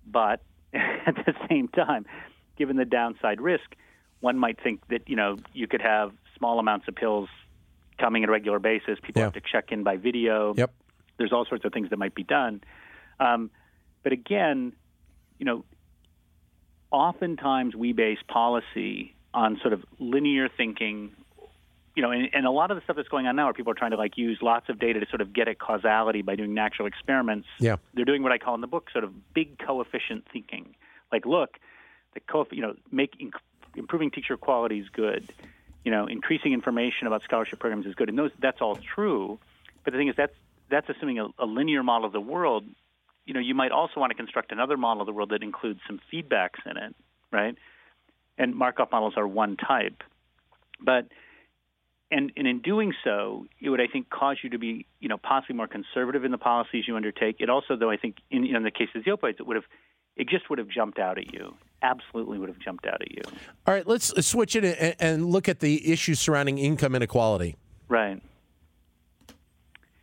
But 0.06 0.42
at 0.74 1.16
the 1.16 1.34
same 1.48 1.68
time, 1.70 2.06
given 2.58 2.78
the 2.78 2.86
downside 2.86 3.40
risk, 3.40 3.76
one 4.20 4.38
might 4.38 4.62
think 4.62 4.82
that 4.90 5.08
you 5.08 5.16
know 5.16 5.38
you 5.54 5.68
could 5.68 5.82
have 5.82 6.12
small 6.38 6.60
amounts 6.60 6.88
of 6.88 6.96
pills 6.96 7.30
coming 8.00 8.24
at 8.24 8.30
a 8.30 8.32
regular 8.32 8.60
basis. 8.60 9.00
People 9.02 9.22
yeah. 9.22 9.26
have 9.26 9.34
to 9.34 9.42
check 9.42 9.72
in 9.72 9.84
by 9.84 9.98
video. 9.98 10.54
Yep. 10.56 10.74
There's 11.18 11.32
all 11.32 11.46
sorts 11.46 11.64
of 11.64 11.72
things 11.72 11.90
that 11.92 11.98
might 11.98 12.16
be 12.16 12.24
done. 12.24 12.62
Um, 13.20 13.50
but 14.04 14.12
again, 14.12 14.74
you 15.40 15.46
know, 15.46 15.64
oftentimes 16.92 17.76
we 17.76 17.94
base 17.94 18.20
policy 18.28 19.16
on 19.34 19.60
sort 19.62 19.74
of 19.74 19.84
linear 20.00 20.50
thinking 20.50 21.12
you 21.96 22.02
know, 22.02 22.12
and, 22.12 22.30
and 22.34 22.46
a 22.46 22.52
lot 22.52 22.72
of 22.72 22.78
the 22.78 22.84
stuff 22.84 22.98
that's 22.98 23.08
going 23.08 23.26
on 23.26 23.36
now, 23.38 23.46
where 23.46 23.54
people 23.54 23.72
are 23.72 23.76
trying 23.76 23.92
to 23.92 23.98
like 23.98 24.18
use 24.18 24.40
lots 24.42 24.68
of 24.70 24.80
data 24.80 25.00
to 25.00 25.06
sort 25.10 25.22
of 25.22 25.34
get 25.34 25.48
at 25.48 25.60
causality 25.60 26.22
by 26.22 26.36
doing 26.36 26.54
natural 26.54 26.88
experiments. 26.88 27.48
Yeah, 27.60 27.78
they're 27.94 28.06
doing 28.06 28.22
what 28.22 28.32
I 28.32 28.38
call 28.38 28.54
in 28.54 28.62
the 28.62 28.68
book 28.68 28.90
sort 28.92 29.04
of 29.04 29.34
big 29.34 29.58
coefficient 29.58 30.26
thinking. 30.32 30.76
Like, 31.12 31.26
look, 31.26 31.58
the 32.14 32.20
co, 32.20 32.46
you 32.52 32.62
know, 32.62 32.76
making 32.92 33.32
improving 33.76 34.12
teacher 34.12 34.38
quality 34.38 34.80
is 34.80 34.90
good. 34.90 35.32
You 35.84 35.92
know, 35.92 36.08
increasing 36.08 36.54
information 36.54 37.08
about 37.08 37.24
scholarship 37.24 37.60
programs 37.60 37.86
is 37.86 37.96
good, 37.96 38.10
and 38.10 38.18
those 38.18 38.32
that's 38.40 38.62
all 38.62 38.76
true. 38.76 39.40
But 39.84 39.94
the 39.94 40.00
thing 40.00 40.08
is, 40.08 40.16
that's 40.16 40.34
that's 40.70 40.90
assuming 40.90 41.20
a, 41.20 41.28
a 41.40 41.46
linear 41.46 41.84
model 41.84 42.08
of 42.08 42.14
the 42.14 42.22
world. 42.22 42.66
You 43.26 43.34
know, 43.34 43.40
you 43.40 43.56
might 43.56 43.72
also 43.72 44.00
want 44.00 44.12
to 44.12 44.16
construct 44.16 44.52
another 44.52 44.78
model 44.78 45.02
of 45.02 45.08
the 45.08 45.14
world 45.14 45.30
that 45.30 45.44
includes 45.44 45.80
some 45.88 46.00
feedbacks 46.12 46.66
in 46.66 46.78
it, 46.78 46.96
right? 47.32 47.56
And 48.38 48.56
Markov 48.56 48.92
models 48.92 49.14
are 49.18 49.28
one 49.28 49.58
type, 49.58 50.04
but 50.80 51.08
and, 52.12 52.32
and 52.38 52.48
in 52.48 52.60
doing 52.60 52.94
so, 53.04 53.46
it 53.60 53.70
would, 53.70 53.82
I 53.82 53.88
think, 53.88 54.10
cause 54.10 54.38
you 54.44 54.52
to 54.52 54.60
be, 54.60 54.86
you 55.00 55.10
know, 55.10 55.18
possibly 55.18 55.56
more 55.56 55.68
conservative 55.68 56.24
in 56.24 56.32
the 56.32 56.38
policies 56.38 56.88
you 56.88 56.96
undertake. 56.96 57.38
It 57.40 57.50
also, 57.50 57.76
though, 57.76 57.90
I 57.90 57.98
think, 57.98 58.18
in, 58.30 58.46
in 58.46 58.64
the 58.64 58.72
case 58.72 58.90
of 58.96 59.04
the 59.04 59.12
opioids, 59.12 59.40
it 59.40 59.48
would 59.48 59.56
have, 59.56 59.66
it 60.16 60.30
just 60.30 60.50
would 60.50 60.60
have 60.60 60.70
jumped 60.70 61.00
out 61.00 61.18
at 61.18 61.34
you. 61.34 61.56
Absolutely 61.82 62.40
would 62.40 62.50
have 62.50 62.60
jumped 62.60 62.86
out 62.86 63.02
at 63.02 63.12
you. 63.12 63.22
All 63.68 63.74
right, 63.74 63.86
let's 63.86 64.26
switch 64.26 64.56
it 64.56 64.96
and 65.00 65.26
look 65.28 65.48
at 65.48 65.60
the 65.60 65.92
issues 65.92 66.20
surrounding 66.20 66.58
income 66.58 66.96
inequality. 66.96 67.56
Right. 67.88 68.22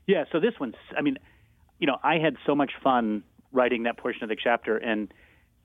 Yeah. 0.07 0.25
So 0.31 0.41
this 0.41 0.55
one's, 0.61 0.77
I 0.97 1.03
mean, 1.03 1.19
you 1.79 1.87
know, 1.87 1.99
I 2.03 2.19
had 2.19 2.37
so 2.47 2.55
much 2.55 2.73
fun 2.83 3.25
writing 3.51 3.85
that 3.85 3.97
portion 3.97 4.23
of 4.23 4.29
the 4.29 4.37
chapter, 4.37 4.77
and 4.77 5.13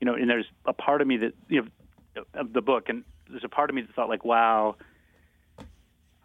you 0.01 0.05
know, 0.05 0.13
and 0.15 0.29
there's 0.29 0.47
a 0.65 0.73
part 0.73 1.01
of 1.01 1.07
me 1.07 1.17
that, 1.17 1.33
you 1.47 1.61
know, 2.15 2.23
of 2.33 2.53
the 2.53 2.61
book, 2.61 2.89
and 2.89 3.03
there's 3.29 3.43
a 3.43 3.49
part 3.49 3.69
of 3.69 3.75
me 3.75 3.81
that 3.83 3.93
thought 3.93 4.09
like, 4.09 4.25
wow 4.25 4.75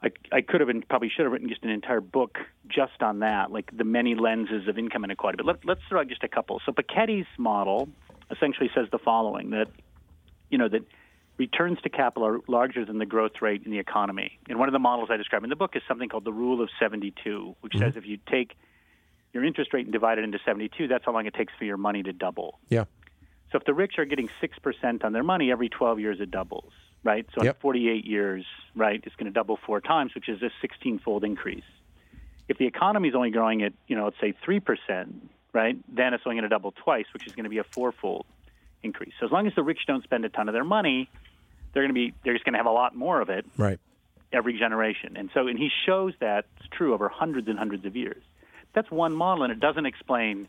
I, 0.03 0.11
I 0.33 0.40
could 0.40 0.61
have 0.61 0.68
and 0.68 0.87
probably 0.88 1.11
should 1.14 1.25
have 1.25 1.33
written 1.33 1.49
just 1.49 1.62
an 1.62 1.71
entire 1.71 2.01
book 2.01 2.38
just 2.66 3.03
on 3.03 3.21
that, 3.21 3.53
like 3.53 3.71
the 3.77 3.85
many 3.85 4.14
lenses 4.14 4.66
of 4.66 4.77
income 4.77 5.05
inequality. 5.05 5.37
But 5.37 5.47
let, 5.47 5.64
let's 5.64 5.81
throw 5.88 6.01
out 6.01 6.09
just 6.09 6.25
a 6.25 6.29
couple. 6.29 6.61
So 6.66 6.73
Piketty's 6.73 7.27
model 7.38 7.88
essentially 8.33 8.71
says 8.75 8.87
the 8.90 8.99
following: 8.99 9.51
that 9.51 9.68
you 10.51 10.59
know 10.59 10.68
that 10.68 10.83
returns 11.38 11.81
to 11.83 11.88
capital 11.88 12.27
are 12.27 12.40
larger 12.49 12.85
than 12.85 12.99
the 12.99 13.07
growth 13.07 13.40
rate 13.40 13.62
in 13.64 13.71
the 13.71 13.79
economy. 13.79 14.38
And 14.49 14.59
one 14.59 14.68
of 14.68 14.73
the 14.73 14.79
models 14.79 15.09
I 15.11 15.16
describe 15.16 15.45
in 15.45 15.51
the 15.51 15.57
book 15.57 15.75
is 15.75 15.83
something 15.88 16.09
called 16.09 16.25
the 16.25 16.33
rule 16.33 16.62
of 16.62 16.68
72, 16.79 17.57
which 17.61 17.73
mm-hmm. 17.73 17.83
says 17.83 17.97
if 17.97 18.07
you 18.07 18.18
take 18.31 18.55
your 19.33 19.42
interest 19.42 19.73
rate 19.73 19.87
and 19.87 19.92
divide 19.92 20.18
it 20.18 20.25
into 20.25 20.38
72, 20.45 20.88
that's 20.88 21.05
how 21.07 21.12
long 21.12 21.25
it 21.27 21.35
takes 21.35 21.53
for 21.59 21.64
your 21.64 21.79
money 21.79 22.03
to 22.03 22.12
double. 22.12 22.61
Yeah. 22.68 22.85
So 23.51 23.59
if 23.59 23.64
the 23.64 23.73
rich 23.73 23.95
are 23.99 24.05
getting 24.05 24.29
6% 24.42 25.05
on 25.05 25.12
their 25.12 25.23
money, 25.23 25.51
every 25.51 25.71
12 25.71 26.01
years 26.01 26.18
it 26.21 26.31
doubles 26.31 26.73
right? 27.05 27.27
So 27.37 27.45
yep. 27.45 27.57
in 27.57 27.61
48 27.61 28.05
years, 28.05 28.45
right, 28.75 29.03
it's 29.05 29.14
going 29.16 29.27
to 29.27 29.33
double 29.33 29.59
four 29.66 29.81
times, 29.81 30.14
which 30.14 30.29
is 30.29 30.40
a 30.42 30.51
16-fold 30.64 31.25
increase. 31.25 31.64
If 32.49 32.59
the 32.59 32.66
economy 32.66 33.09
is 33.09 33.14
only 33.14 33.31
growing 33.31 33.62
at, 33.62 33.73
you 33.87 33.97
know, 33.97 34.05
let's 34.05 34.16
say 34.21 34.35
3%, 34.47 35.12
right, 35.53 35.77
then 35.95 36.15
it's 36.15 36.23
only 36.27 36.37
going 36.37 36.45
to 36.45 36.49
double 36.49 36.73
twice, 36.73 37.07
which 37.12 37.27
is 37.27 37.35
going 37.35 37.45
to 37.45 37.51
be 37.51 37.59
a 37.59 37.65
four-fold 37.65 38.27
increase. 38.83 39.12
So 39.21 39.27
as 39.27 39.33
long 39.33 39.47
as 39.47 39.55
the 39.55 39.62
rich 39.62 39.81
don't 39.87 40.03
spend 40.05 40.25
a 40.25 40.29
ton 40.29 40.49
of 40.49 40.53
their 40.53 40.65
money, 40.65 41.09
they're 41.73 41.83
going 41.83 41.95
to 41.95 41.95
be 41.95 42.15
they're 42.25 42.35
just 42.35 42.45
going 42.45 42.55
to 42.55 42.59
have 42.59 42.67
a 42.67 42.73
lot 42.73 42.95
more 42.95 43.21
of 43.21 43.31
it. 43.31 43.47
Right. 43.57 43.79
Every 44.33 44.59
generation. 44.59 45.17
And 45.17 45.31
so 45.35 45.47
and 45.47 45.59
he 45.59 45.71
shows 45.87 46.15
that 46.21 46.47
it's 46.59 46.69
true 46.71 46.95
over 46.95 47.09
hundreds 47.09 47.49
and 47.49 47.59
hundreds 47.59 47.85
of 47.85 47.97
years. 47.97 48.23
That's 48.75 48.91
one 48.91 49.15
model 49.15 49.45
and 49.45 49.53
it 49.53 49.61
doesn't 49.61 49.87
explain 49.87 50.49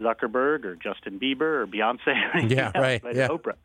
Zuckerberg 0.00 0.64
or 0.64 0.76
Justin 0.76 1.18
Bieber 1.18 1.62
or 1.62 1.66
Beyonce 1.66 2.06
or 2.06 2.36
anything 2.36 2.56
yeah, 2.56 2.72
else, 2.74 3.02
right. 3.02 3.02
Yeah. 3.14 3.28
Oprah. 3.28 3.56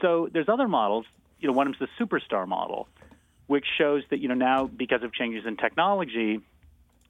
So 0.00 0.28
there's 0.32 0.48
other 0.48 0.68
models 0.68 1.04
you 1.40 1.48
know, 1.48 1.54
one 1.54 1.72
is 1.72 1.78
the 1.78 1.88
superstar 1.98 2.46
model, 2.46 2.88
which 3.46 3.64
shows 3.76 4.02
that 4.10 4.20
you 4.20 4.28
know 4.28 4.34
now 4.34 4.66
because 4.66 5.02
of 5.02 5.12
changes 5.12 5.46
in 5.46 5.56
technology, 5.56 6.40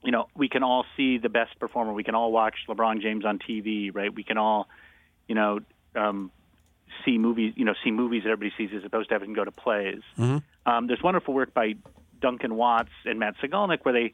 you 0.03 0.13
know, 0.13 0.29
we 0.37 0.49
can 0.49 0.63
all 0.63 0.85
see 0.97 1.19
the 1.19 1.29
best 1.29 1.59
performer. 1.59 1.93
We 1.93 2.05
can 2.05 2.15
all 2.15 2.33
watch 2.33 2.55
LeBron 2.69 3.01
James 3.03 3.25
on 3.25 3.39
TV, 3.39 3.95
right? 3.95 4.15
We 4.15 4.23
can 4.23 4.39
all, 4.39 4.69
you 5.27 5.35
know, 5.35 5.61
um, 5.97 6.31
see 7.05 7.19
movies, 7.19 7.55
you 7.57 7.65
know, 7.65 7.75
see 7.85 7.91
movies 7.91 8.23
that 8.25 8.31
everybody 8.31 8.55
sees 8.57 8.77
as 8.77 8.85
opposed 8.85 9.09
to 9.09 9.15
having 9.15 9.31
to 9.31 9.35
go 9.35 9.45
to 9.45 9.51
plays. 9.51 10.03
Mm-hmm. 10.17 10.39
Um, 10.71 10.87
there's 10.87 11.03
wonderful 11.03 11.35
work 11.35 11.53
by 11.53 11.75
Duncan 12.21 12.57
Watts 12.57 12.91
and 13.05 13.19
Matt 13.19 13.35
Salganik 13.43 13.85
where 13.85 13.95
they 13.95 14.13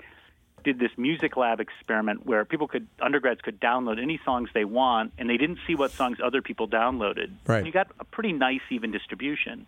did 0.64 0.78
this 0.78 0.90
music 0.96 1.36
lab 1.36 1.60
experiment 1.60 2.24
where 2.24 2.44
people 2.44 2.66
could 2.66 2.88
undergrads 3.00 3.40
could 3.42 3.60
download 3.60 4.02
any 4.02 4.18
songs 4.24 4.48
they 4.54 4.64
want 4.64 5.12
and 5.18 5.28
they 5.28 5.36
didn't 5.36 5.58
see 5.66 5.74
what 5.74 5.90
songs 5.90 6.18
other 6.24 6.40
people 6.40 6.66
downloaded. 6.66 7.30
Right. 7.46 7.58
And 7.58 7.66
you 7.66 7.72
got 7.72 7.88
a 8.00 8.04
pretty 8.04 8.32
nice 8.32 8.62
even 8.70 8.90
distribution. 8.90 9.66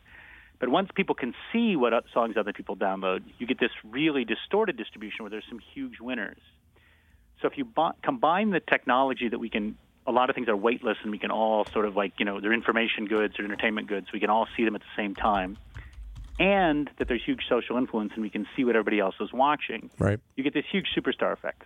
But 0.59 0.71
once 0.71 0.89
people 0.95 1.15
can 1.15 1.35
see 1.53 1.77
what 1.77 1.93
songs 2.15 2.37
other 2.37 2.53
people 2.53 2.77
download, 2.77 3.23
you 3.39 3.47
get 3.47 3.61
this 3.61 3.71
really 3.85 4.25
distorted 4.25 4.77
distribution 4.77 5.25
where 5.25 5.31
there's 5.31 5.45
some 5.49 5.61
huge 5.75 6.01
winners. 6.01 6.41
So 7.43 7.49
if 7.49 7.59
you 7.59 7.65
bo- 7.65 7.93
combine 8.03 8.51
the 8.51 8.61
technology 8.61 9.29
that 9.29 9.39
we 9.39 9.51
can, 9.51 9.77
a 10.07 10.13
lot 10.13 10.31
of 10.31 10.35
things 10.35 10.49
are 10.49 10.57
weightless 10.57 10.97
and 11.03 11.11
we 11.11 11.19
can 11.19 11.31
all 11.31 11.67
sort 11.67 11.85
of 11.85 11.95
like, 11.95 12.15
you 12.19 12.25
know, 12.25 12.41
they're 12.41 12.55
information 12.55 13.07
goods 13.07 13.39
or 13.39 13.45
entertainment 13.45 13.89
goods, 13.89 14.07
we 14.13 14.21
can 14.21 14.31
all 14.31 14.49
see 14.57 14.65
them 14.65 14.75
at 14.75 14.81
the 14.81 15.03
same 15.03 15.15
time, 15.15 15.59
and 16.39 16.89
that 16.99 17.09
there's 17.09 17.25
huge 17.25 17.43
social 17.49 17.77
influence 17.77 18.13
and 18.15 18.23
we 18.23 18.31
can 18.31 18.47
see 18.57 18.65
what 18.65 18.77
everybody 18.77 18.99
else 18.99 19.15
is 19.21 19.33
watching. 19.33 19.91
Right. 19.99 20.19
You 20.37 20.45
get 20.45 20.55
this 20.55 20.65
huge 20.71 20.87
superstar 20.97 21.33
effect. 21.33 21.63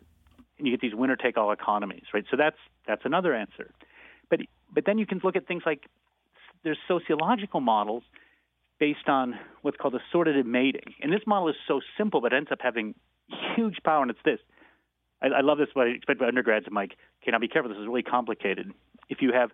And 0.59 0.67
you 0.67 0.77
get 0.77 0.83
these 0.83 0.95
winner 0.95 1.17
take 1.17 1.39
all 1.39 1.53
economies, 1.53 2.03
right? 2.13 2.25
So 2.31 2.37
that's 2.37 2.59
that's 2.87 3.07
another 3.07 3.35
answer. 3.35 3.71
But 4.29 4.41
but 4.71 4.85
then 4.85 4.99
you 4.99 5.07
can 5.07 5.19
look 5.25 5.35
at 5.35 5.47
things 5.47 5.63
like 5.65 5.87
there's 6.65 6.77
sociological 6.87 7.61
models 7.61 8.03
based 8.81 9.09
on 9.09 9.39
what's 9.63 9.77
called 9.77 9.95
assortative 9.95 10.47
mating. 10.47 10.95
And 11.01 11.13
this 11.13 11.21
model 11.27 11.49
is 11.49 11.55
so 11.69 11.81
simple, 11.97 12.21
but 12.21 12.33
ends 12.33 12.51
up 12.51 12.59
having 12.61 12.95
huge 13.55 13.77
power. 13.85 14.03
And 14.03 14.11
it's 14.11 14.21
this. 14.25 14.41
I, 15.23 15.27
I 15.29 15.41
love 15.43 15.59
this. 15.59 15.69
What 15.75 15.87
I 15.87 15.91
expect 15.91 16.19
by 16.19 16.27
undergrads. 16.27 16.67
I'm 16.67 16.75
like, 16.75 16.97
okay, 17.23 17.31
now 17.31 17.39
be 17.39 17.47
careful. 17.47 17.71
This 17.71 17.79
is 17.79 17.87
really 17.87 18.03
complicated. 18.03 18.73
If 19.09 19.19
you 19.21 19.33
have 19.33 19.51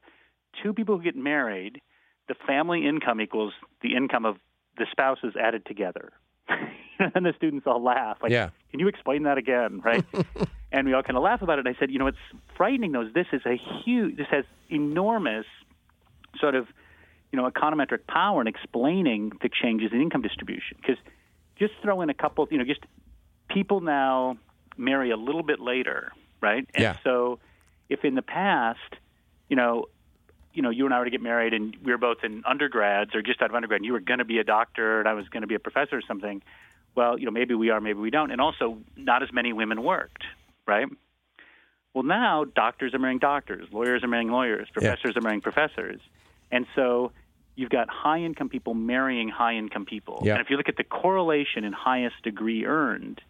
two 0.62 0.72
people 0.72 0.96
who 0.96 1.02
get 1.02 1.16
married, 1.16 1.82
the 2.28 2.34
family 2.46 2.86
income 2.86 3.20
equals 3.20 3.52
the 3.82 3.94
income 3.94 4.24
of 4.24 4.36
the 4.78 4.86
spouses 4.90 5.34
added 5.38 5.66
together. 5.66 6.12
and 6.48 7.26
the 7.26 7.34
students 7.36 7.66
all 7.66 7.82
laugh. 7.82 8.18
Like, 8.22 8.30
yeah. 8.30 8.50
can 8.70 8.78
you 8.78 8.86
explain 8.86 9.24
that 9.24 9.38
again? 9.38 9.80
Right? 9.84 10.04
and 10.72 10.86
we 10.86 10.94
all 10.94 11.02
kind 11.02 11.16
of 11.16 11.24
laugh 11.24 11.42
about 11.42 11.58
it. 11.58 11.66
And 11.66 11.74
I 11.74 11.78
said, 11.78 11.90
you 11.90 11.98
know, 11.98 12.04
what's 12.04 12.16
frightening 12.56 12.92
though 12.92 13.02
is 13.02 13.12
this 13.12 13.26
is 13.32 13.42
a 13.44 13.56
huge, 13.84 14.16
this 14.16 14.28
has 14.30 14.44
enormous 14.70 15.46
sort 16.40 16.54
of 16.54 16.68
you 17.32 17.40
know, 17.40 17.48
econometric 17.50 18.06
power 18.08 18.40
in 18.40 18.46
explaining 18.46 19.32
the 19.42 19.48
changes 19.48 19.92
in 19.92 20.00
income 20.00 20.22
distribution. 20.22 20.76
Because 20.76 20.96
just 21.58 21.74
throw 21.82 22.00
in 22.00 22.10
a 22.10 22.14
couple, 22.14 22.46
you 22.50 22.58
know, 22.58 22.64
just 22.64 22.80
people 23.48 23.80
now 23.80 24.36
marry 24.76 25.10
a 25.10 25.16
little 25.16 25.42
bit 25.42 25.60
later, 25.60 26.12
right? 26.40 26.68
And 26.74 26.82
Yeah. 26.82 26.96
so 27.02 27.38
if 27.88 28.04
in 28.04 28.14
the 28.14 28.22
past, 28.22 28.80
you 29.48 29.56
know, 29.56 29.86
you 30.52 30.62
know, 30.62 30.70
you 30.70 30.86
and 30.86 30.94
I 30.94 30.98
were 30.98 31.04
to 31.04 31.10
get 31.10 31.20
married 31.20 31.52
and 31.52 31.76
we 31.84 31.92
were 31.92 31.98
both 31.98 32.24
in 32.24 32.42
undergrads 32.46 33.14
or 33.14 33.20
just 33.20 33.42
out 33.42 33.50
of 33.50 33.54
undergrad 33.54 33.80
and 33.80 33.84
you 33.84 33.92
were 33.92 34.00
going 34.00 34.20
to 34.20 34.24
be 34.24 34.38
a 34.38 34.44
doctor 34.44 35.00
and 35.00 35.08
I 35.08 35.12
was 35.12 35.28
going 35.28 35.42
to 35.42 35.46
be 35.46 35.54
a 35.54 35.58
professor 35.58 35.98
or 35.98 36.02
something, 36.08 36.42
well, 36.94 37.18
you 37.18 37.26
know, 37.26 37.30
maybe 37.30 37.54
we 37.54 37.68
are, 37.70 37.80
maybe 37.80 37.98
we 37.98 38.10
don't. 38.10 38.30
And 38.30 38.40
also 38.40 38.78
not 38.96 39.22
as 39.22 39.30
many 39.32 39.52
women 39.52 39.82
worked, 39.82 40.24
right? 40.66 40.86
Well, 41.92 42.04
now 42.04 42.44
doctors 42.44 42.94
are 42.94 42.98
marrying 42.98 43.18
doctors, 43.18 43.68
lawyers 43.70 44.02
are 44.02 44.08
marrying 44.08 44.30
lawyers, 44.30 44.68
professors 44.72 45.14
are 45.16 45.20
marrying 45.20 45.42
professors. 45.42 46.00
And 46.50 46.66
so 46.74 47.12
you've 47.56 47.70
got 47.70 47.88
high 47.88 48.18
income 48.20 48.48
people 48.48 48.74
marrying 48.74 49.28
high 49.28 49.54
income 49.54 49.84
people. 49.86 50.22
Yeah. 50.24 50.34
And 50.34 50.40
if 50.42 50.50
you 50.50 50.56
look 50.56 50.68
at 50.68 50.76
the 50.76 50.84
correlation 50.84 51.64
in 51.64 51.72
highest 51.72 52.16
degree 52.22 52.64
earned, 52.64 53.20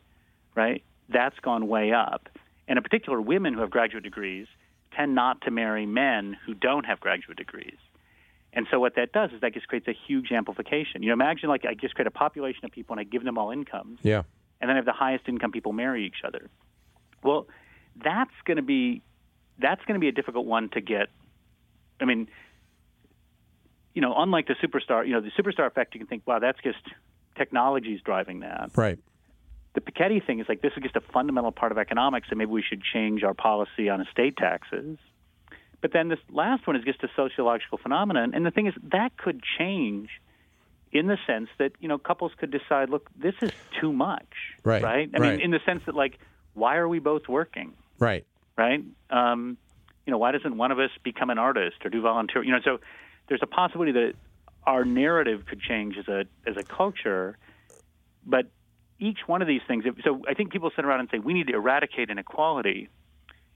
right, 0.55 0.83
that's 1.09 1.39
gone 1.41 1.69
way 1.69 1.93
up. 1.93 2.29
And 2.69 2.77
in 2.77 2.83
particular, 2.83 3.21
women 3.21 3.55
who 3.55 3.61
have 3.61 3.71
graduate 3.71 4.03
degrees 4.03 4.47
tend 4.97 5.15
not 5.15 5.43
to 5.43 5.51
marry 5.51 5.87
men 5.87 6.37
who 6.47 6.55
don't 6.55 6.85
have 6.85 6.99
graduate 7.01 7.37
degrees. 7.37 7.77
And 8.53 8.67
so 8.71 8.81
what 8.81 8.97
that 8.97 9.13
does 9.13 9.31
is 9.33 9.43
that 9.43 9.53
just 9.53 9.69
creates 9.69 9.87
a 9.87 9.93
huge 10.07 10.33
amplification. 10.33 11.03
You 11.03 11.09
know, 11.09 11.13
imagine 11.13 11.49
like 11.49 11.65
I 11.67 11.75
just 11.75 11.95
create 11.95 12.07
a 12.07 12.11
population 12.11 12.65
of 12.65 12.73
people 12.73 12.95
and 12.95 13.01
I 13.01 13.05
give 13.05 13.23
them 13.23 13.37
all 13.39 13.51
incomes 13.51 13.99
Yeah. 14.03 14.23
and 14.61 14.69
then 14.69 14.77
have 14.77 14.87
the 14.87 14.93
highest 14.93 15.29
income 15.29 15.53
people 15.53 15.73
marry 15.73 16.07
each 16.07 16.23
other. 16.25 16.49
Well, 17.23 17.47
that's 18.03 18.31
going 18.45 18.57
to 18.57 18.63
be 18.63 19.03
that's 19.59 19.83
going 19.87 19.95
to 19.95 20.01
be 20.01 20.09
a 20.09 20.13
difficult 20.13 20.45
one 20.47 20.69
to 20.71 20.81
get. 20.81 21.09
I 22.01 22.05
mean, 22.05 22.29
you 23.97 24.03
know, 24.03 24.15
unlike 24.15 24.47
the 24.47 24.55
superstar, 24.63 25.07
you 25.07 25.15
know, 25.15 25.23
the 25.23 25.31
superstar 25.43 25.67
effect, 25.67 25.95
you 25.95 26.01
can 26.01 26.07
think, 26.07 26.23
wow, 26.27 26.39
that's 26.39 26.61
just 26.63 26.79
technology's 27.35 28.03
driving 28.03 28.41
that. 28.41 28.71
Right. 28.77 28.99
The 29.73 29.81
Piketty 29.81 30.25
thing 30.27 30.39
is 30.39 30.47
like 30.51 30.61
this 30.61 30.73
is 30.77 30.83
just 30.83 30.97
a 30.97 31.01
fundamental 31.01 31.51
part 31.51 31.73
of 31.73 31.79
economics, 31.79 32.29
and 32.29 32.37
maybe 32.39 32.51
we 32.51 32.63
should 32.63 32.83
change 32.83 33.23
our 33.25 33.33
policy 33.33 33.89
on 33.89 34.03
estate 34.03 34.37
taxes. 34.37 34.99
But 35.81 35.95
then 35.95 36.09
this 36.09 36.19
last 36.31 36.67
one 36.67 36.77
is 36.77 36.85
just 36.85 37.03
a 37.05 37.09
sociological 37.17 37.79
phenomenon, 37.79 38.33
and 38.35 38.45
the 38.45 38.51
thing 38.51 38.67
is 38.67 38.75
that 38.93 39.17
could 39.17 39.41
change 39.59 40.11
in 40.93 41.07
the 41.07 41.17
sense 41.27 41.49
that 41.59 41.73
you 41.81 41.89
know 41.89 41.97
couples 41.97 42.33
could 42.37 42.51
decide, 42.51 42.91
look, 42.91 43.09
this 43.17 43.35
is 43.41 43.51
too 43.81 43.95
much, 43.95 44.29
Right, 44.63 44.83
Right? 44.83 45.11
I 45.15 45.19
right. 45.19 45.33
mean, 45.33 45.41
in 45.41 45.51
the 45.53 45.61
sense 45.65 45.83
that 45.87 45.95
like, 45.95 46.19
why 46.53 46.77
are 46.77 46.89
we 46.89 46.99
both 46.99 47.29
working? 47.29 47.73
Right. 47.99 48.27
right? 48.59 48.85
Um, 49.09 49.57
you 50.05 50.11
know, 50.11 50.19
why 50.19 50.33
doesn't 50.33 50.57
one 50.57 50.71
of 50.71 50.79
us 50.79 50.91
become 51.03 51.31
an 51.31 51.39
artist 51.39 51.77
or 51.85 51.91
do 51.91 52.03
volunteer? 52.03 52.43
You 52.43 52.53
know, 52.53 52.61
so 52.63 52.79
there's 53.29 53.43
a 53.43 53.47
possibility 53.47 53.93
that 53.93 54.13
our 54.67 54.85
narrative 54.85 55.45
could 55.47 55.61
change 55.61 55.97
as 55.99 56.09
a 56.09 56.25
as 56.49 56.57
a 56.57 56.65
culture, 56.65 57.39
but 58.25 58.47
each 58.99 59.19
one 59.27 59.43
of 59.43 59.49
these 59.49 59.61
things. 59.69 59.85
if- 59.87 60.03
So 60.05 60.23
I 60.29 60.35
think 60.35 60.51
people 60.53 60.71
sit 60.75 60.85
around 60.85 61.01
and 61.01 61.09
say 61.11 61.19
we 61.19 61.35
need 61.35 61.49
to 61.49 61.55
eradicate 61.55 62.09
inequality. 62.11 62.89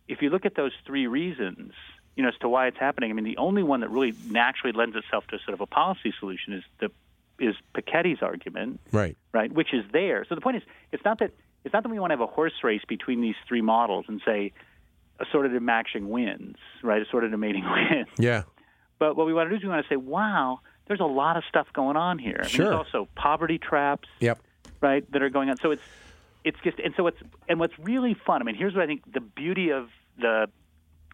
If 0.08 0.22
you 0.22 0.30
look 0.30 0.44
at 0.44 0.54
those 0.54 0.72
three 0.86 1.06
reasons, 1.06 1.72
you 2.16 2.22
know, 2.22 2.28
as 2.28 2.34
to 2.40 2.48
why 2.48 2.66
it's 2.66 2.76
happening, 2.78 3.10
I 3.10 3.14
mean, 3.14 3.24
the 3.24 3.38
only 3.38 3.62
one 3.62 3.80
that 3.80 3.90
really 3.90 4.12
naturally 4.24 4.72
lends 4.76 4.96
itself 4.96 5.26
to 5.28 5.38
sort 5.38 5.54
of 5.54 5.60
a 5.60 5.66
policy 5.66 6.12
solution 6.18 6.52
is 6.54 6.64
the 6.80 6.90
is 7.38 7.54
Piketty's 7.74 8.20
argument, 8.22 8.80
Right. 8.92 9.16
right? 9.32 9.50
Which 9.50 9.72
is 9.72 9.82
there. 9.92 10.26
So 10.28 10.34
the 10.34 10.42
point 10.42 10.58
is, 10.58 10.62
it's 10.92 11.04
not 11.06 11.20
that 11.20 11.32
it's 11.64 11.72
not 11.72 11.82
that 11.84 11.88
we 11.88 11.98
want 11.98 12.10
to 12.10 12.14
have 12.14 12.20
a 12.20 12.26
horse 12.26 12.52
race 12.62 12.82
between 12.86 13.20
these 13.22 13.36
three 13.48 13.62
models 13.62 14.04
and 14.08 14.20
say 14.26 14.52
assortative 15.20 15.60
matching 15.62 16.08
wins, 16.10 16.56
right? 16.82 17.02
Assortative 17.06 17.38
mating 17.38 17.64
wins. 17.70 18.08
Yeah. 18.18 18.42
But 19.00 19.16
what 19.16 19.26
we 19.26 19.34
want 19.34 19.46
to 19.46 19.50
do 19.50 19.56
is 19.56 19.62
we 19.64 19.68
want 19.70 19.82
to 19.84 19.88
say, 19.88 19.96
wow, 19.96 20.60
there's 20.86 21.00
a 21.00 21.04
lot 21.04 21.36
of 21.36 21.42
stuff 21.48 21.66
going 21.72 21.96
on 21.96 22.18
here. 22.20 22.36
I 22.38 22.42
mean, 22.44 22.50
Sure. 22.50 22.66
there's 22.66 22.76
also 22.76 23.08
poverty 23.16 23.58
traps, 23.58 24.08
Yep. 24.20 24.38
right, 24.80 25.10
that 25.10 25.22
are 25.22 25.30
going 25.30 25.50
on. 25.50 25.56
So 25.56 25.72
it's 25.72 25.82
it's 26.42 26.58
just 26.64 26.78
and 26.78 26.94
so 26.96 27.06
it's 27.06 27.18
and 27.48 27.58
what's 27.58 27.76
really 27.78 28.14
fun. 28.14 28.40
I 28.40 28.44
mean, 28.44 28.54
here's 28.54 28.74
what 28.74 28.82
I 28.84 28.86
think 28.86 29.02
the 29.12 29.20
beauty 29.20 29.70
of 29.70 29.88
the 30.18 30.48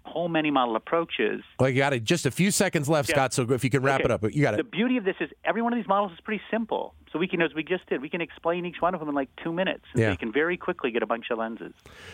whole 0.04 0.28
many 0.28 0.50
model 0.52 0.76
approach 0.76 1.14
is. 1.18 1.42
Well, 1.58 1.68
you 1.68 1.76
got 1.78 1.92
it. 1.92 2.04
Just 2.04 2.26
a 2.26 2.30
few 2.30 2.50
seconds 2.52 2.88
left, 2.88 3.08
Yeah. 3.08 3.14
Scott. 3.16 3.32
So 3.34 3.42
if 3.52 3.64
you 3.64 3.70
can 3.70 3.82
wrap 3.82 4.00
Okay. 4.00 4.04
it 4.04 4.10
up, 4.12 4.22
you 4.34 4.42
got 4.42 4.54
it. 4.54 4.58
The 4.58 4.62
beauty 4.64 4.96
of 4.98 5.04
this 5.04 5.16
is 5.20 5.30
every 5.44 5.62
one 5.62 5.72
of 5.72 5.78
these 5.78 5.88
models 5.88 6.12
is 6.12 6.20
pretty 6.20 6.42
simple. 6.50 6.94
So 7.12 7.18
we 7.18 7.26
can, 7.26 7.42
as 7.42 7.54
we 7.54 7.64
just 7.64 7.86
did, 7.88 8.00
we 8.02 8.08
can 8.08 8.20
explain 8.20 8.66
each 8.66 8.80
one 8.80 8.94
of 8.94 9.00
them 9.00 9.08
in 9.08 9.14
like 9.16 9.28
two 9.42 9.52
minutes. 9.52 9.84
And 9.92 10.00
Yeah. 10.00 10.08
so 10.08 10.10
you 10.12 10.18
can 10.18 10.32
very 10.32 10.56
quickly 10.56 10.92
get 10.92 11.02
a 11.02 11.06
bunch 11.06 11.30
of 11.30 11.38
lenses. 11.38 11.72